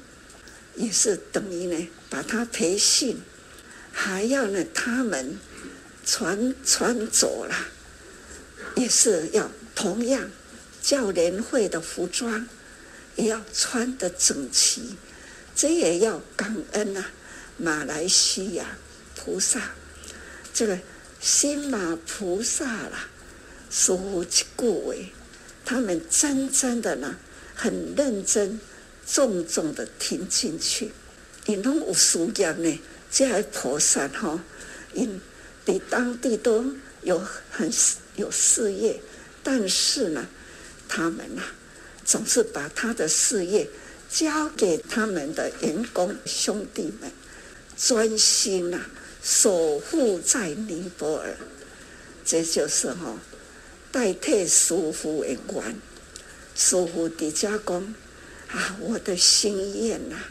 [0.75, 3.17] 也是等于呢，把他培训，
[3.93, 5.39] 还要呢，他们
[6.05, 7.55] 传传走了，
[8.75, 10.29] 也是要同样。
[10.83, 12.49] 教联会的服装
[13.17, 14.97] 也要穿得整齐，
[15.55, 17.11] 这也要感恩啊！
[17.59, 18.79] 马来西亚
[19.15, 19.73] 菩萨，
[20.55, 20.79] 这个
[21.21, 23.09] 新马菩萨啦，
[23.71, 25.13] 师父去顾为，
[25.65, 27.17] 他们真正的呢，
[27.55, 28.59] 很认真、
[29.07, 30.93] 重重的听进去。
[31.45, 34.43] 因拢有事业呢，这些菩萨哈，
[34.95, 35.21] 因
[35.67, 36.65] 在当地都
[37.03, 37.71] 有很
[38.17, 38.99] 有事业，
[39.43, 40.27] 但是呢。
[40.91, 41.55] 他们呐、啊，
[42.05, 43.71] 总是把他的事业
[44.11, 47.13] 交给他们的员工兄弟们，
[47.77, 48.91] 专心啊
[49.23, 51.37] 守护在尼泊尔。
[52.25, 53.19] 这就是哈、哦，
[53.93, 55.81] 代替师父的愿。
[56.57, 57.95] 师父的家公
[58.49, 60.25] 啊，我的心愿呐、啊，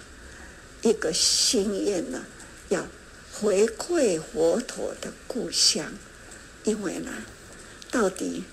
[0.81, 2.25] 一个心愿呢，
[2.67, 2.85] 要
[3.31, 5.91] 回馈佛陀的故乡，
[6.65, 7.11] 因为呢，
[7.89, 8.43] 到底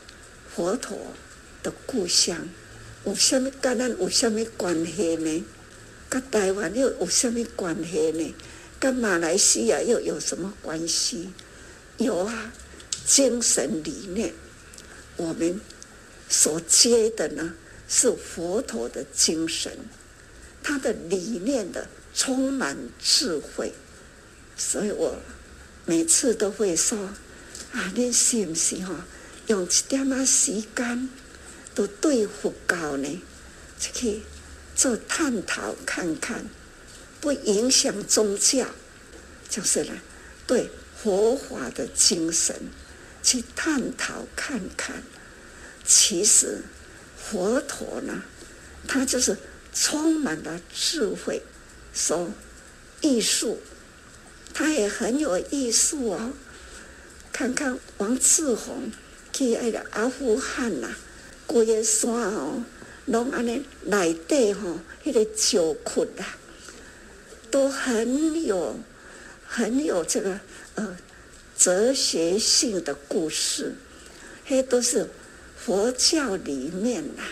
[0.54, 0.96] 佛陀。
[1.66, 2.48] 的故乡
[3.04, 5.44] 有什么跟咱有什么关系呢？
[6.08, 8.34] 跟台湾又有什么关系呢？
[8.78, 11.30] 跟马来西亚又有什么关系？
[11.98, 12.52] 有啊，
[13.04, 14.32] 精神理念，
[15.16, 15.60] 我们
[16.28, 17.54] 所接的呢
[17.88, 19.72] 是佛陀的精神，
[20.62, 23.72] 他的理念的充满智慧，
[24.56, 25.16] 所以我
[25.84, 26.96] 每次都会说
[27.72, 29.04] 啊，你信不信哈？
[29.48, 31.08] 用一点啊时间。
[31.76, 33.22] 都对佛教呢，
[33.78, 34.22] 去
[34.74, 36.48] 做探讨看看，
[37.20, 38.66] 不影响宗教，
[39.48, 39.92] 就是呢，
[40.46, 40.70] 对
[41.00, 42.56] 佛法的精神
[43.22, 45.02] 去探讨看看。
[45.84, 46.62] 其实
[47.16, 48.22] 佛陀呢，
[48.88, 49.36] 他就是
[49.74, 51.42] 充满了智慧，
[51.92, 52.30] 说
[53.02, 53.60] 艺术，
[54.54, 56.32] 他也很有艺术哦。
[57.32, 58.90] 看看王志宏
[59.30, 60.96] 去那个阿富汗呐、
[61.46, 62.64] 规个山哦，
[63.06, 66.36] 拢安尼内底吼，迄个石窟啊，
[67.50, 68.78] 都很有
[69.46, 70.40] 很有这个
[70.74, 70.96] 呃
[71.56, 73.74] 哲学性的故事，
[74.48, 75.08] 迄都是
[75.56, 77.24] 佛教里面啦，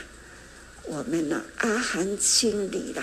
[0.84, 3.02] 我们呢阿含经里啦，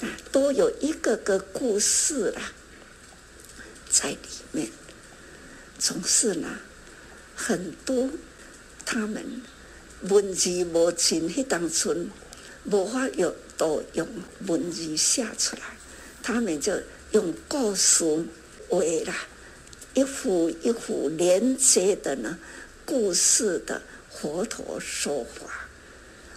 [0.00, 2.52] 啊都有一个个故事啦，
[3.90, 4.18] 在里
[4.52, 4.70] 面，
[5.78, 6.48] 总是呢
[7.36, 8.08] 很多
[8.84, 9.42] 他们。
[10.02, 12.08] 文字无尽，迄当村
[12.64, 14.06] 无法用都用
[14.46, 15.62] 文字写出来，
[16.22, 16.72] 他们就
[17.10, 18.04] 用故事
[18.68, 19.14] 为啦，
[19.94, 22.38] 一幅一幅连接的呢
[22.84, 25.68] 故事的佛陀说法，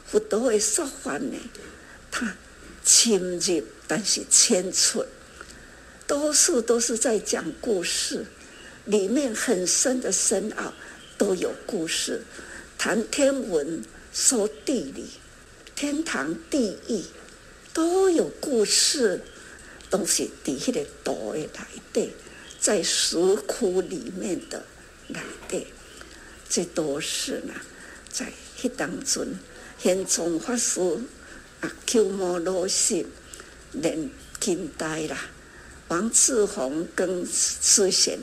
[0.07, 1.37] 佛陀的说法呢，
[2.09, 2.35] 他
[2.83, 5.05] 深入但是浅出，
[6.07, 8.25] 多数都是在讲故事，
[8.85, 10.73] 里面很深的深奥
[11.17, 12.23] 都有故事。
[12.83, 15.05] 谈天文，说地理，
[15.75, 17.03] 天堂地狱
[17.75, 19.21] 都有故事，
[19.91, 21.47] 都是在迄个图的内
[21.93, 22.11] 底，
[22.59, 24.65] 在石窟里面的
[25.09, 25.67] 内底，
[26.49, 27.53] 这都是呢，
[28.09, 29.27] 在迄当中，
[29.77, 30.81] 玄奘法师
[31.59, 33.05] 啊，鸠摩罗什
[33.73, 34.09] 连
[34.39, 35.29] 近代啦，
[35.89, 38.17] 王志宏跟慈贤，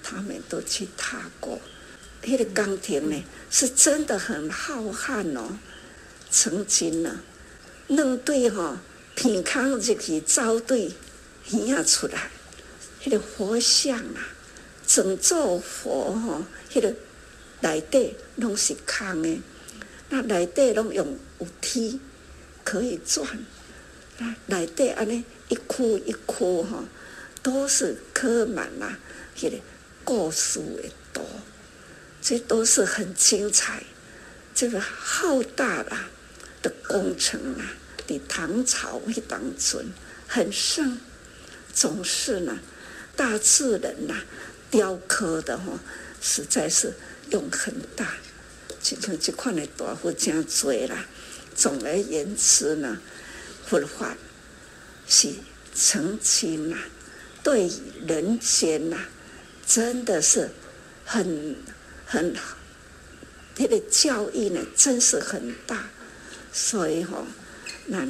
[0.00, 1.58] 他们都去踏过。
[2.22, 5.58] 那个岗亭呢，是真的很浩瀚哦。
[6.30, 7.20] 曾经呢，
[7.86, 8.80] 两对哈
[9.14, 10.92] 平康入去招对
[11.46, 12.30] 现出来，
[13.04, 14.28] 那个佛像啊，
[14.86, 16.94] 整座佛哈，那个
[17.60, 19.40] 内底拢是空的，
[20.10, 21.98] 那内底拢用有梯
[22.62, 23.26] 可以转，
[24.18, 26.84] 那内底安尼一窟一窟哈，
[27.42, 28.98] 都是刻满了
[29.40, 29.56] 那个
[30.04, 31.22] 故事的图。
[32.28, 33.82] 这都是很精彩，
[34.54, 36.10] 这个浩大啦
[36.60, 37.72] 的工程啊，
[38.06, 39.82] 的唐朝一当中
[40.26, 40.98] 很盛，
[41.72, 42.58] 总是呢，
[43.16, 44.14] 大自然呐、
[44.70, 45.80] 雕刻的哈，
[46.20, 46.92] 实在是
[47.30, 48.18] 用很大，
[48.82, 51.06] 就像这块的大佛真多啦。
[51.54, 53.00] 总而言之呢，
[53.64, 54.14] 佛法
[55.08, 55.30] 是
[55.74, 56.76] 澄清呐，
[57.42, 57.70] 对
[58.06, 58.98] 人间呐，
[59.66, 60.50] 真的是
[61.06, 61.56] 很
[62.10, 62.34] 很，
[63.54, 65.90] 他的教育呢，真是很大。
[66.50, 67.26] 所以吼、哦，
[67.86, 68.06] 那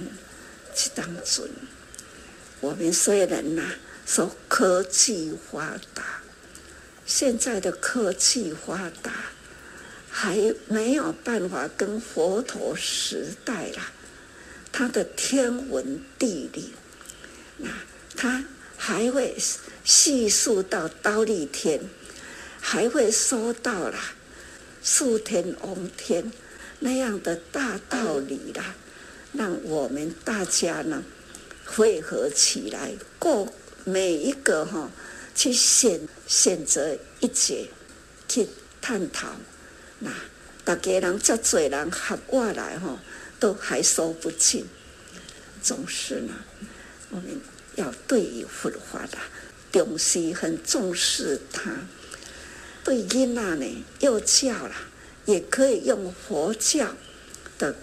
[0.72, 1.48] 去当中，
[2.60, 3.74] 我们虽然呐
[4.06, 6.22] 说科技发达，
[7.04, 9.12] 现在的科技发达
[10.08, 13.90] 还没有办法跟佛陀时代啦，
[14.70, 16.72] 他的天文地理，
[17.56, 17.68] 那
[18.16, 18.44] 他
[18.76, 19.36] 还会
[19.84, 21.80] 细数到忉利天，
[22.70, 24.12] 还会说到啦
[24.82, 26.30] 数天王天。
[26.80, 28.74] 那样的大道理啦，
[29.32, 31.02] 让我们大家呢
[31.64, 33.50] 汇合起来，过
[33.84, 34.90] 每一个哈，
[35.34, 37.70] 去选选择一节
[38.28, 38.46] 去
[38.82, 39.34] 探讨。
[40.00, 40.12] 那
[40.62, 43.00] 大家人这多人合过来哈，
[43.40, 44.66] 都还说不尽。
[45.62, 46.34] 总是呢，
[47.08, 47.40] 我们
[47.76, 49.16] 要对于佛法的
[49.72, 51.72] 重视，很重视它。
[52.88, 54.74] 对囡仔呢，幼教了。
[55.26, 56.88] 也可以用佛教
[57.58, 57.76] 的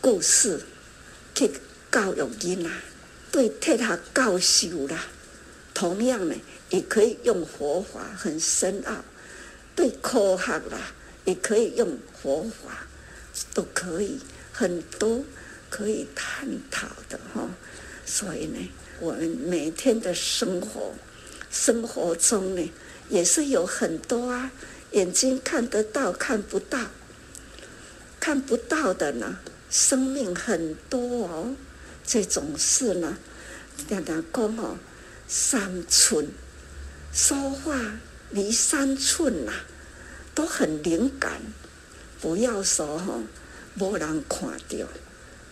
[0.00, 0.60] 故事
[1.36, 1.48] 去
[1.88, 2.68] 教育囡仔，
[3.30, 5.06] 对替他教修啦。
[5.72, 6.34] 同样呢，
[6.70, 9.04] 也可以用佛法很深奥，
[9.76, 10.92] 对科学啦，
[11.24, 12.88] 也可以用佛法，
[13.54, 14.18] 都可以
[14.52, 15.24] 很多
[15.68, 17.48] 可以探讨的哈。
[18.04, 20.92] 所以呢，我们每天的生活
[21.52, 22.72] 生活中呢，
[23.10, 24.50] 也是有很多啊。
[24.92, 26.78] 眼睛看得到，看不到，
[28.18, 29.38] 看不到的呢，
[29.70, 31.54] 生命很多哦。
[32.04, 33.16] 这种事呢，
[33.88, 34.76] 常常讲哦，
[35.28, 36.26] 三寸
[37.12, 37.78] 说话
[38.30, 39.52] 离三寸呐，
[40.34, 41.40] 都很灵感。
[42.20, 43.22] 不要说哦，
[43.78, 44.86] 无人看到，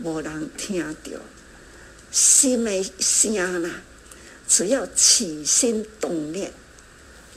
[0.03, 1.13] 无人听到，
[2.11, 3.71] 心的声呐，
[4.49, 6.53] 只要起心动念。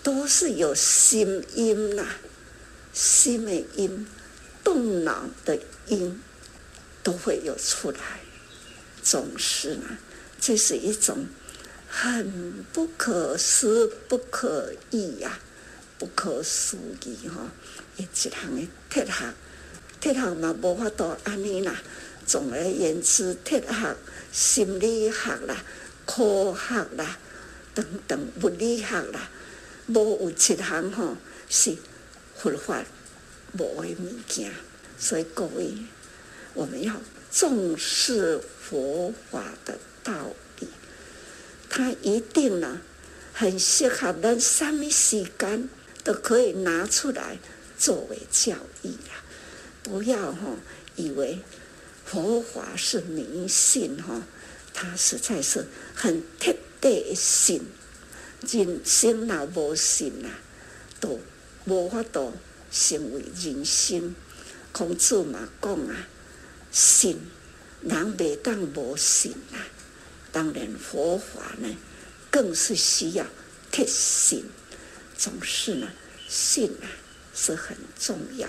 [0.04, 2.06] 都是有心音呐，
[2.94, 4.08] 心的音，
[4.64, 6.22] 动脑的音，
[7.04, 8.00] 都会有出来。
[9.04, 9.98] 总是呢，
[10.40, 11.28] 这是一种
[11.88, 15.40] 很不可思、不可议呀、啊，
[16.00, 17.50] 不可思议哈、哦！
[17.98, 19.34] 一项的哲学，
[20.00, 21.82] 哲学嘛无法度安尼啦。
[22.26, 23.96] 总而言之，哲学、
[24.32, 25.64] 心理学啦、
[26.06, 27.18] 科学啦
[27.76, 29.30] 等等物理学啦。
[29.94, 31.18] 无有一项吼
[31.50, 31.76] 是
[32.38, 32.84] 佛法
[33.54, 34.54] 无的物件，
[34.98, 35.74] 所以各位，
[36.54, 36.96] 我们要
[37.30, 40.14] 重视佛法的道
[40.60, 40.68] 理，
[41.70, 42.82] 它一定呢
[43.34, 45.68] 很适合咱什么时间
[46.04, 47.38] 都可以拿出来
[47.78, 49.20] 作为教育啊！
[49.84, 50.58] 不要吼
[50.96, 51.40] 以为
[52.06, 54.22] 佛法是迷信吼，
[54.74, 57.66] 它实在是很彻底的信。
[58.50, 60.40] 人生若无信啊，
[61.00, 61.20] 都
[61.66, 62.34] 无法度
[62.72, 64.16] 成为人生。
[64.72, 66.08] 孔子嘛讲啊，
[66.72, 67.20] 信
[67.82, 69.62] 人未当无信啊。
[70.32, 71.78] 当然佛法呢，
[72.32, 73.26] 更是需要
[73.72, 74.46] 贴心。
[75.16, 75.88] 总是呢，
[76.28, 76.88] 信啊
[77.36, 78.48] 是很重要。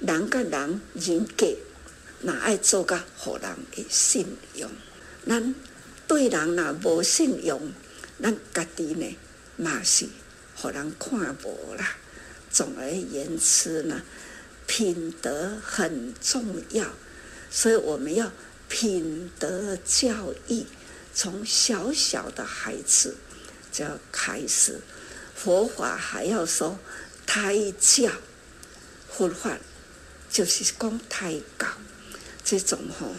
[0.00, 1.46] 人甲人人格，
[2.20, 4.26] 若爱做甲互人的信
[4.56, 4.70] 用。
[5.26, 5.54] 咱
[6.06, 7.72] 对人若无信用。
[8.22, 9.16] 咱家己呢，
[9.56, 10.06] 嘛是
[10.54, 11.96] 互人看无啦。
[12.50, 14.02] 总而言之呢，
[14.66, 16.86] 品德很重要，
[17.50, 18.30] 所以我们要
[18.68, 20.64] 品德教育，
[21.12, 23.16] 从小小的孩子
[23.72, 24.80] 就要开始。
[25.34, 26.78] 佛法还要说
[27.26, 28.12] 胎教，
[29.10, 29.58] 佛法
[30.30, 31.66] 就是讲胎教，
[32.44, 33.14] 这种吼、哦、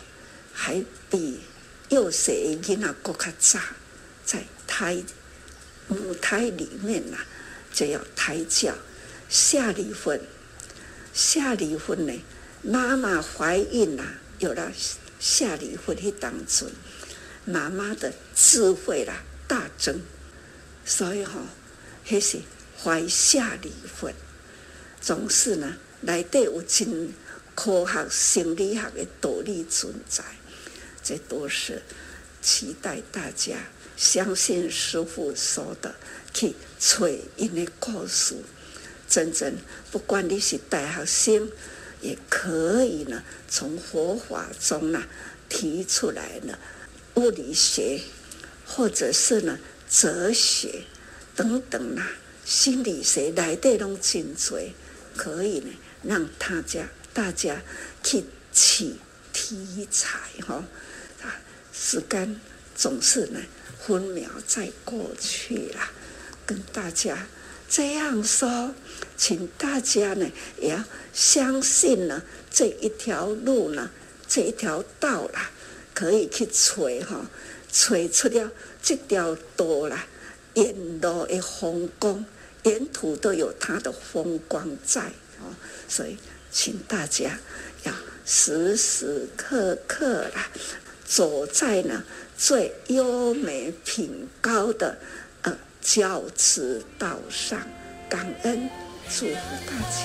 [0.54, 1.41] 还比
[1.89, 3.60] 幼小的囡仔更较早。
[4.26, 5.03] 在胎
[5.88, 7.26] 母胎里面呐、啊，
[7.74, 8.74] 就要胎教。
[9.30, 10.21] 下离婚，
[11.13, 12.13] 下离婚呢，
[12.61, 14.71] 妈妈怀孕呐、啊，有了
[15.19, 16.69] 下离婚的当中，
[17.45, 20.01] 妈妈的智慧啦大增，
[20.86, 21.45] 所以吼、哦，
[22.05, 22.39] 还是
[22.78, 24.13] 怀下离婚，
[25.01, 27.11] 总是呢，内底有真
[27.55, 30.24] 科学、心理学的道理存在，
[31.03, 31.82] 这都是
[32.41, 33.57] 期待大家。
[33.95, 35.95] 相信师傅说的，
[36.33, 38.35] 去找因的故事，
[39.07, 39.55] 真正
[39.91, 41.51] 不管你是大学生，
[42.01, 45.03] 也可以呢，从佛法中呢
[45.47, 46.57] 提出来呢，
[47.13, 48.01] 物理学，
[48.65, 50.83] 或者是呢哲学
[51.35, 52.13] 等等啊，
[52.43, 54.59] 心理学来的拢真多，
[55.15, 55.69] 可以呢
[56.01, 57.61] 让大家大家
[58.03, 58.95] 去取
[59.31, 60.65] 题材哈
[61.21, 61.39] 啊，
[61.71, 62.41] 时间
[62.75, 63.39] 总是呢。
[63.86, 65.81] 分秒在过去了，
[66.45, 67.27] 跟大家
[67.67, 68.73] 这样说，
[69.17, 73.89] 请大家呢也要相信呢，这一条路呢，
[74.27, 75.51] 这一条道啦，
[75.93, 77.29] 可以去找哈，
[77.71, 80.05] 找出了这条道啦，
[80.53, 82.25] 沿路的风光，
[82.63, 85.51] 沿途都有它的风光在啊，
[85.89, 86.17] 所以
[86.51, 87.39] 请大家
[87.84, 87.93] 要
[88.25, 90.47] 时时刻刻啦，
[91.16, 92.03] 走在呢
[92.36, 94.97] 最优美品高的
[95.43, 95.55] 呃。
[95.86, 97.59] 教之道上，
[98.07, 98.70] 感恩
[99.09, 99.36] 祝福
[99.68, 99.99] 大家。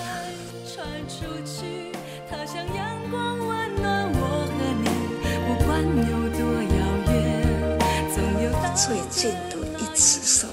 [8.74, 10.50] 最近读一次说，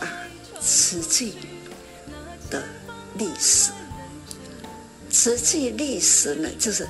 [0.00, 0.08] 把
[0.62, 1.34] 慈济
[2.50, 2.62] 的
[3.18, 3.70] 历史，
[5.10, 6.88] 慈济历史呢，就是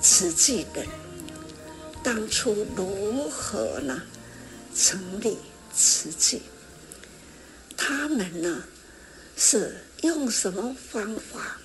[0.00, 0.82] 慈济的
[2.02, 4.02] 当初如何呢？
[4.74, 5.36] 成立。
[5.72, 6.42] 慈济，
[7.76, 8.64] 他们呢
[9.36, 11.60] 是用什么方法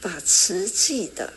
[0.00, 1.32] 把瓷器的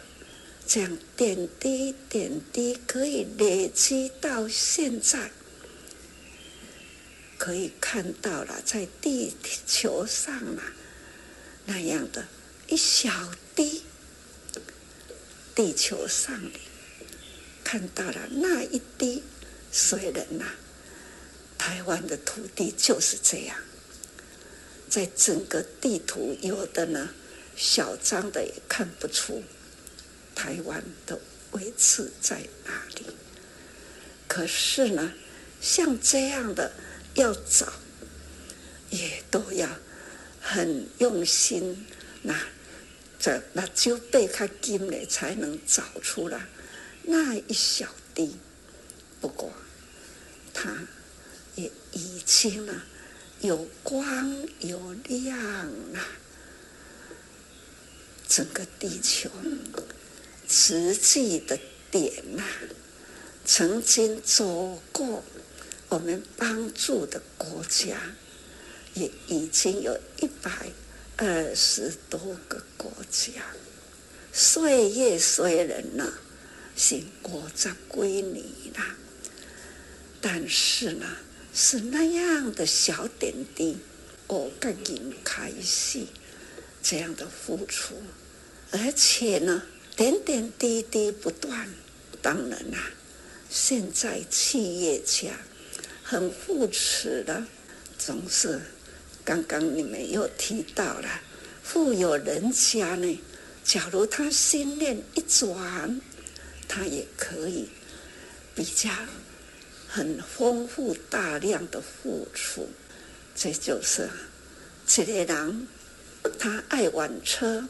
[0.65, 5.29] 这样点滴点滴可以累积到现在，
[7.37, 9.35] 可以看到了在地
[9.67, 10.73] 球上啊
[11.65, 12.25] 那样的
[12.67, 13.11] 一小
[13.55, 13.83] 滴，
[15.53, 16.68] 地球上里。
[17.69, 19.21] 看到了那一滴
[19.71, 20.45] 水人呐。
[21.55, 23.55] 台湾的土地就是这样，
[24.89, 27.09] 在整个地图有的呢，
[27.55, 29.43] 小张的也看不出
[30.33, 31.19] 台湾的
[31.51, 33.05] 位置在哪里。
[34.27, 35.13] 可是呢，
[35.61, 36.71] 像这样的
[37.13, 37.71] 要找，
[38.89, 39.69] 也都要
[40.41, 41.85] 很用心，
[42.23, 42.35] 那
[43.19, 46.47] 这那就被他金了才能找出来
[47.09, 48.37] 那一小滴。
[49.19, 49.51] 不过
[50.53, 50.87] 他。
[51.55, 52.83] 也已经了，
[53.41, 55.99] 有光有亮了。
[58.25, 59.29] 整个地球，
[60.47, 61.59] 实际的
[61.91, 62.43] 点呐，
[63.43, 65.21] 曾经走过
[65.89, 68.15] 我们帮助的国家，
[68.93, 70.71] 也已经有一百
[71.17, 73.31] 二十多个国家。
[74.31, 76.13] 岁月虽然呢，
[76.79, 78.95] 是五十几年了，
[80.19, 81.05] 但是呢。
[81.51, 83.79] 是那样的小点滴，
[84.27, 86.07] 我更应开心
[86.81, 87.95] 这样的付出，
[88.71, 89.63] 而且呢，
[89.95, 91.67] 点点滴滴不断。
[92.21, 92.91] 当然啦、
[93.49, 95.31] 现在企业家
[96.03, 97.43] 很扶持的，
[97.97, 98.61] 总是
[99.25, 101.21] 刚刚你们又提到了，
[101.63, 103.19] 富有人家呢，
[103.63, 105.99] 假如他心念一转，
[106.69, 107.67] 他也可以
[108.55, 108.89] 比较。
[109.91, 112.69] 很丰富大量的付出，
[113.35, 114.07] 这就是
[114.85, 115.67] 这个人，
[116.37, 117.67] 他爱玩车，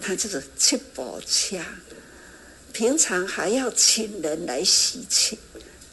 [0.00, 1.58] 他就是七宝车，
[2.72, 5.36] 平常还要请人来洗车，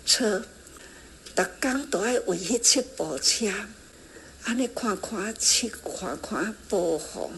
[0.06, 0.46] 车，
[1.36, 3.52] 逐工都爱为迄七宝车，
[4.44, 7.32] 安尼看看漆，看看保护，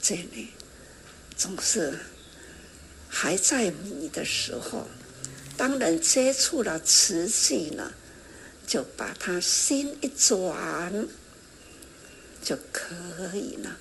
[0.00, 0.48] 这里
[1.36, 1.98] 总是
[3.08, 4.86] 还在迷的时候。
[5.56, 7.92] 当人接触了瓷器呢，
[8.64, 11.08] 就把他心一转，
[12.42, 13.76] 就可以了。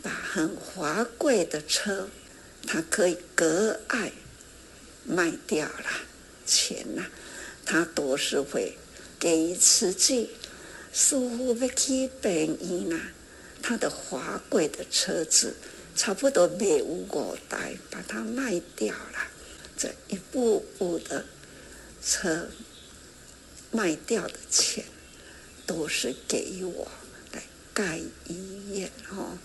[0.00, 2.08] 把很华贵的车，
[2.68, 4.12] 他可以割爱
[5.04, 5.90] 卖掉了，
[6.46, 7.06] 钱呐，
[7.66, 8.78] 他都是会
[9.18, 10.30] 给瓷器。
[10.92, 13.00] 似乎要去病院呐，
[13.60, 15.56] 他的华贵的车子
[15.98, 19.18] 差不多卖五个台，把它卖掉了。
[19.76, 21.24] 这一步步的
[22.00, 22.46] 车
[23.72, 24.84] 卖掉的钱，
[25.66, 26.86] 都是给我
[27.32, 27.42] 来
[27.74, 29.36] 盖医院哦。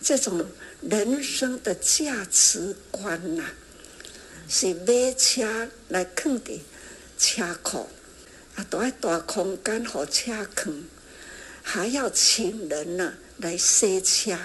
[0.00, 0.46] 这种
[0.80, 3.50] 人生的价值观呐、
[4.48, 6.62] 是买车来放的
[7.18, 7.88] 车库，
[8.54, 10.84] 啊，都要大空间和车坑，
[11.64, 14.38] 还要请人呢来洗车，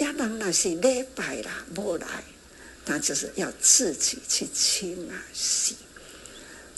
[0.00, 2.24] 也人那是礼拜啦，无来。
[2.86, 5.76] 那就是要自己去清啊洗，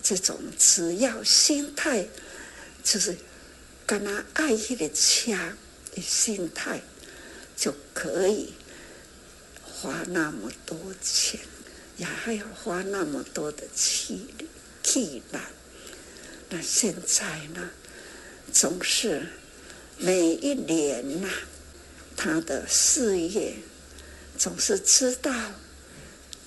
[0.03, 2.07] 这种只要心态，
[2.83, 3.17] 就是
[3.87, 5.57] 跟他爱一的掐
[5.95, 6.83] 的心态，
[7.57, 8.53] 就可以
[9.63, 11.41] 花那么多钱，
[11.97, 14.47] 也还要花那么多的气力
[14.83, 15.39] 气力。
[16.51, 17.71] 那现在呢，
[18.53, 19.29] 总是
[19.97, 21.29] 每一年呐、
[22.17, 23.55] 他的事业
[24.39, 25.33] 总是知道。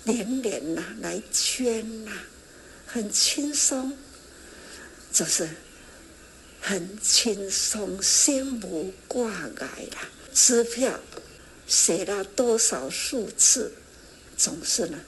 [0.07, 2.11] 年年呐来捐呐，
[2.85, 3.97] 很轻松，
[5.11, 5.49] 就是
[6.61, 10.07] 很轻松，心无挂碍啦。
[10.31, 10.99] 支票
[11.65, 13.73] 写了多少数字，
[14.37, 14.99] 总是呢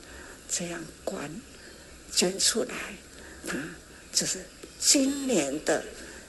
[0.49, 1.30] 这样管
[2.12, 2.95] 捐出来，
[3.45, 3.55] 他
[4.12, 4.39] 就是
[4.80, 5.84] 今年的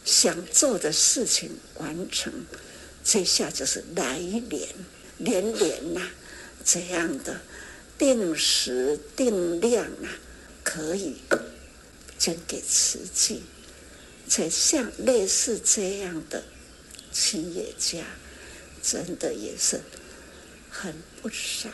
[0.05, 2.31] 想做的事情完成，
[3.11, 4.69] 这下就是来年
[5.17, 6.11] 年年呐、
[6.63, 7.41] 这样的
[7.97, 10.13] 定时定量啊，
[10.63, 11.17] 可以
[12.19, 13.43] 捐给慈济。
[14.29, 16.45] 才像类似这样的
[17.11, 18.05] 企业家，
[18.83, 19.81] 真的也是
[20.69, 21.71] 很不少。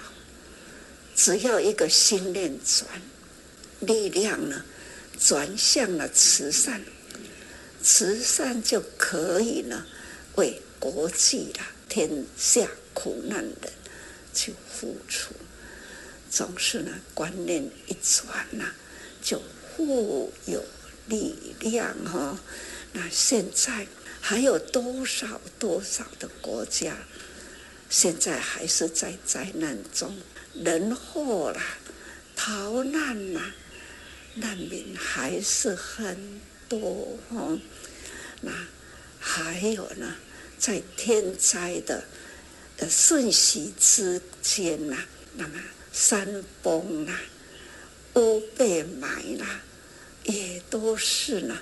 [1.16, 3.02] 只要一个心念转，
[3.80, 4.64] 力量呢
[5.18, 6.80] 转向了慈善，
[7.82, 9.84] 慈善就可以呢
[10.36, 13.72] 为国际啦、天下苦难人
[14.32, 15.34] 去付出。
[16.30, 18.72] 总是呢观念一转呐，
[19.22, 19.42] 就
[19.76, 20.62] 富有。
[21.06, 22.40] 力量哈，
[22.94, 23.86] 那现在
[24.22, 26.96] 还有多少多少的国家，
[27.90, 30.16] 现在还是在灾难中，
[30.54, 31.62] 人祸啦，
[32.34, 33.54] 逃难啦，
[34.36, 37.58] 难民还是很多哈。
[38.40, 38.50] 那
[39.20, 40.16] 还有呢，
[40.64, 42.04] 在天灾的
[42.88, 44.96] 瞬息之间呐，
[45.34, 45.60] 那么
[45.92, 47.20] 山崩啦，
[48.14, 49.60] 屋被埋啦。
[50.22, 51.58] 也都是呢，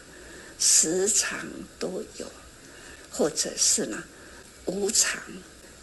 [0.57, 1.49] 时常
[1.81, 2.31] 都有，
[3.11, 4.05] 或者是呢，
[4.67, 5.21] 无常，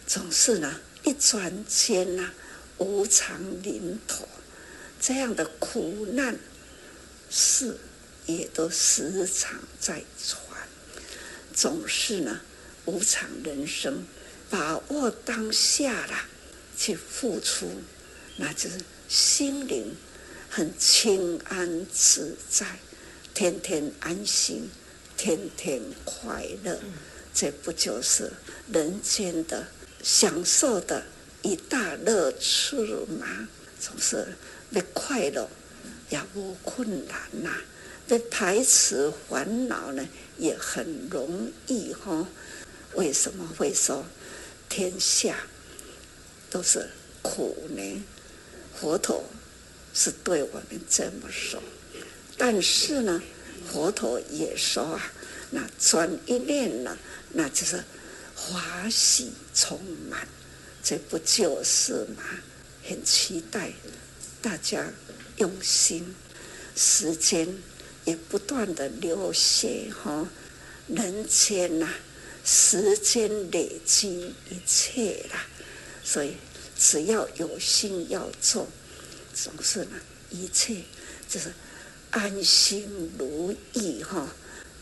[0.06, 2.32] 总是呢，一转间呐，
[2.78, 4.26] 无常临头，
[4.98, 6.38] 这样的苦难
[7.28, 7.76] 事
[8.24, 10.66] 也都时常在传，
[11.54, 12.40] 总是呢，
[12.90, 14.04] 无常人生，
[14.50, 16.26] 把握当下啦，
[16.76, 17.70] 去付出，
[18.36, 19.94] 那就是心灵。
[20.52, 22.66] 很清安自在，
[23.32, 24.68] 天天安心，
[25.16, 26.80] 天天快乐，
[27.32, 28.32] 这不就是
[28.72, 29.68] 人间的
[30.02, 31.04] 享受的
[31.42, 32.74] 一大乐趣
[33.06, 33.48] 吗？
[33.78, 34.26] 总是
[34.70, 35.48] 要快乐，
[36.08, 37.62] 也无困难呐、啊；
[38.08, 40.04] 要排斥烦恼呢，
[40.36, 42.26] 也很容易哈。
[42.94, 44.04] 为什么会说
[44.68, 45.36] 天下
[46.50, 46.90] 都是
[47.22, 48.04] 苦呢？
[48.78, 49.24] 佛陀。
[49.92, 51.60] 是对我们这么说，
[52.38, 53.20] 但是呢，
[53.68, 55.12] 佛陀也说啊，
[55.50, 56.96] 那转一念呢，
[57.32, 57.82] 那就是
[58.36, 60.28] 欢喜充满，
[60.80, 62.22] 这不就是吗？
[62.84, 63.72] 很期待
[64.40, 64.86] 大家
[65.38, 66.14] 用心，
[66.76, 67.52] 时间
[68.04, 70.28] 也不断的流逝哈，
[70.86, 71.92] 人间呐，
[72.44, 75.46] 时间累积一切啦，
[76.02, 76.36] 所以
[76.78, 78.66] 只要有心要做。
[79.32, 80.82] 总是呢，一切
[81.28, 81.52] 就是
[82.10, 84.34] 安心如意哈，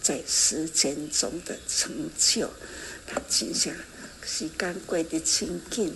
[0.02, 2.50] 在时间中的成就。
[3.06, 3.72] 他记下
[4.24, 5.94] 时间过得真紧，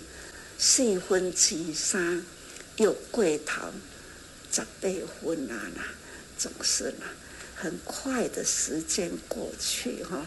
[0.59, 2.25] 四分之三
[2.77, 3.63] 又过头
[4.51, 4.89] 十八
[5.23, 5.95] 分啊啦，
[6.39, 7.07] 总是呢，
[7.55, 10.27] 很快的时间过去哈，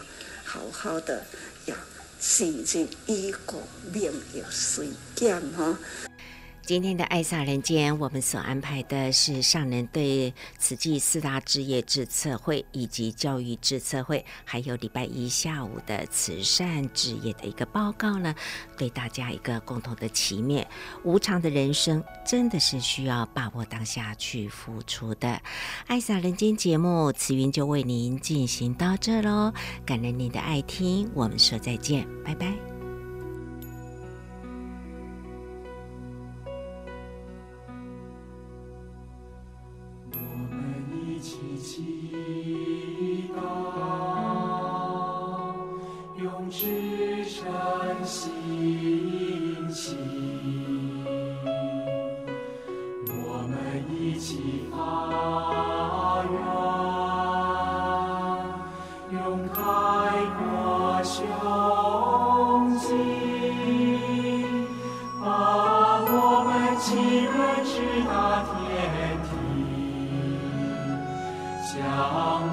[0.56, 1.22] 好好的
[1.66, 1.76] 要
[2.18, 3.58] 记住一个
[3.92, 5.78] 命要随减哈。
[6.66, 18.34] 今天的爱萨人间，我们所安排的是上人对慈济四大志业智策会以及教育智策会，还有礼拜一下午的慈善志业的一个报告呢，
[18.76, 20.66] 对大家一个共同的启勉：
[21.04, 25.40] 无常的人生真的是需要把握当下去付出的。
[25.86, 29.54] 爱萨人间节目，慈云就为您进行到这喽，
[29.86, 32.75] 感恩您的爱听，我们说再见，拜拜。
[46.50, 47.44] 志展
[48.04, 49.96] 心情，
[53.08, 53.18] 我
[53.48, 53.56] 们
[53.90, 54.76] 一起发
[56.30, 56.34] 愿，
[59.12, 59.18] 用
[59.48, 59.54] 开
[60.38, 61.18] 阔胸
[62.78, 62.86] 襟，
[65.20, 65.24] 把
[66.06, 66.14] 我
[66.46, 66.86] 们积
[67.26, 67.34] 德
[67.64, 67.74] 直
[68.06, 68.10] 达
[68.54, 68.54] 天
[69.26, 69.28] 庭，
[71.74, 71.74] 将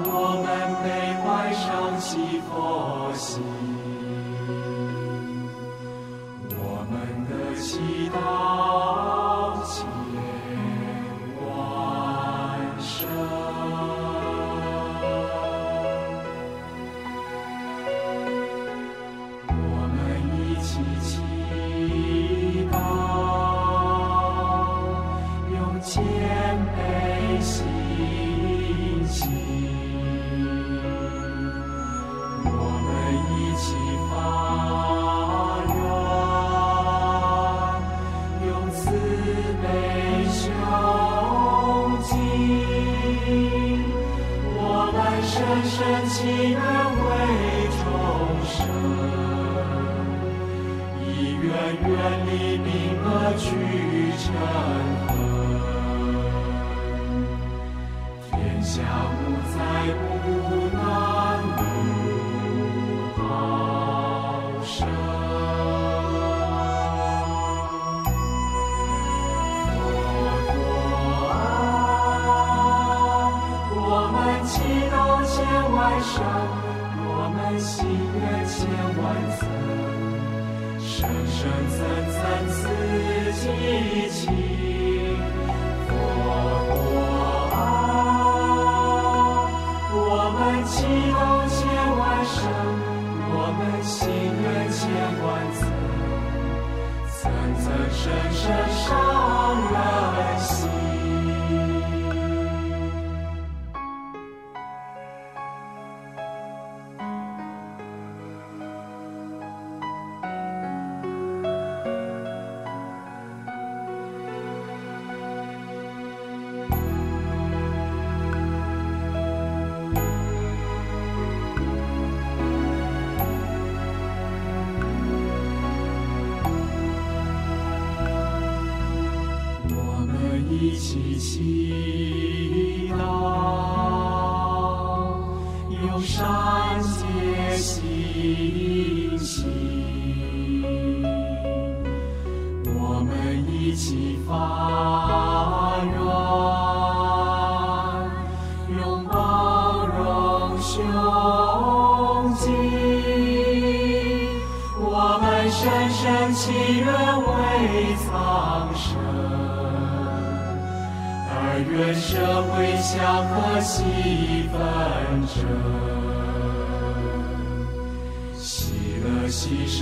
[0.04, 0.46] 我们
[0.82, 0.84] 悲
[1.22, 1.62] 怪伤
[2.00, 2.10] 起
[2.50, 2.52] 佛
[3.14, 3.63] 心。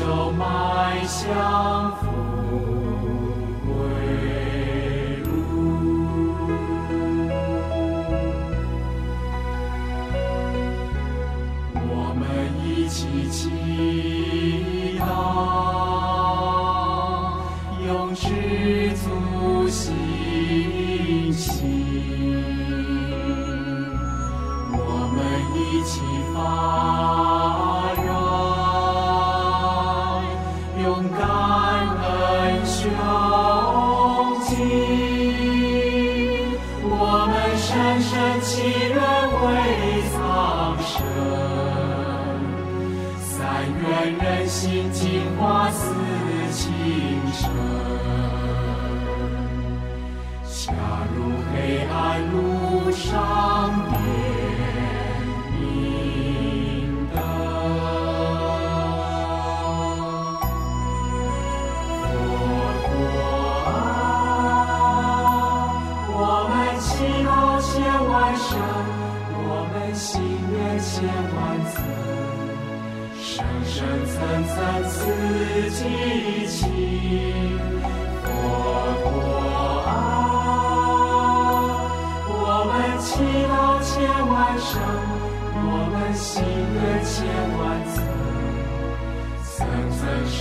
[0.02, 2.31] 手埋相逢。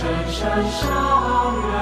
[0.02, 1.81] 深深伤人。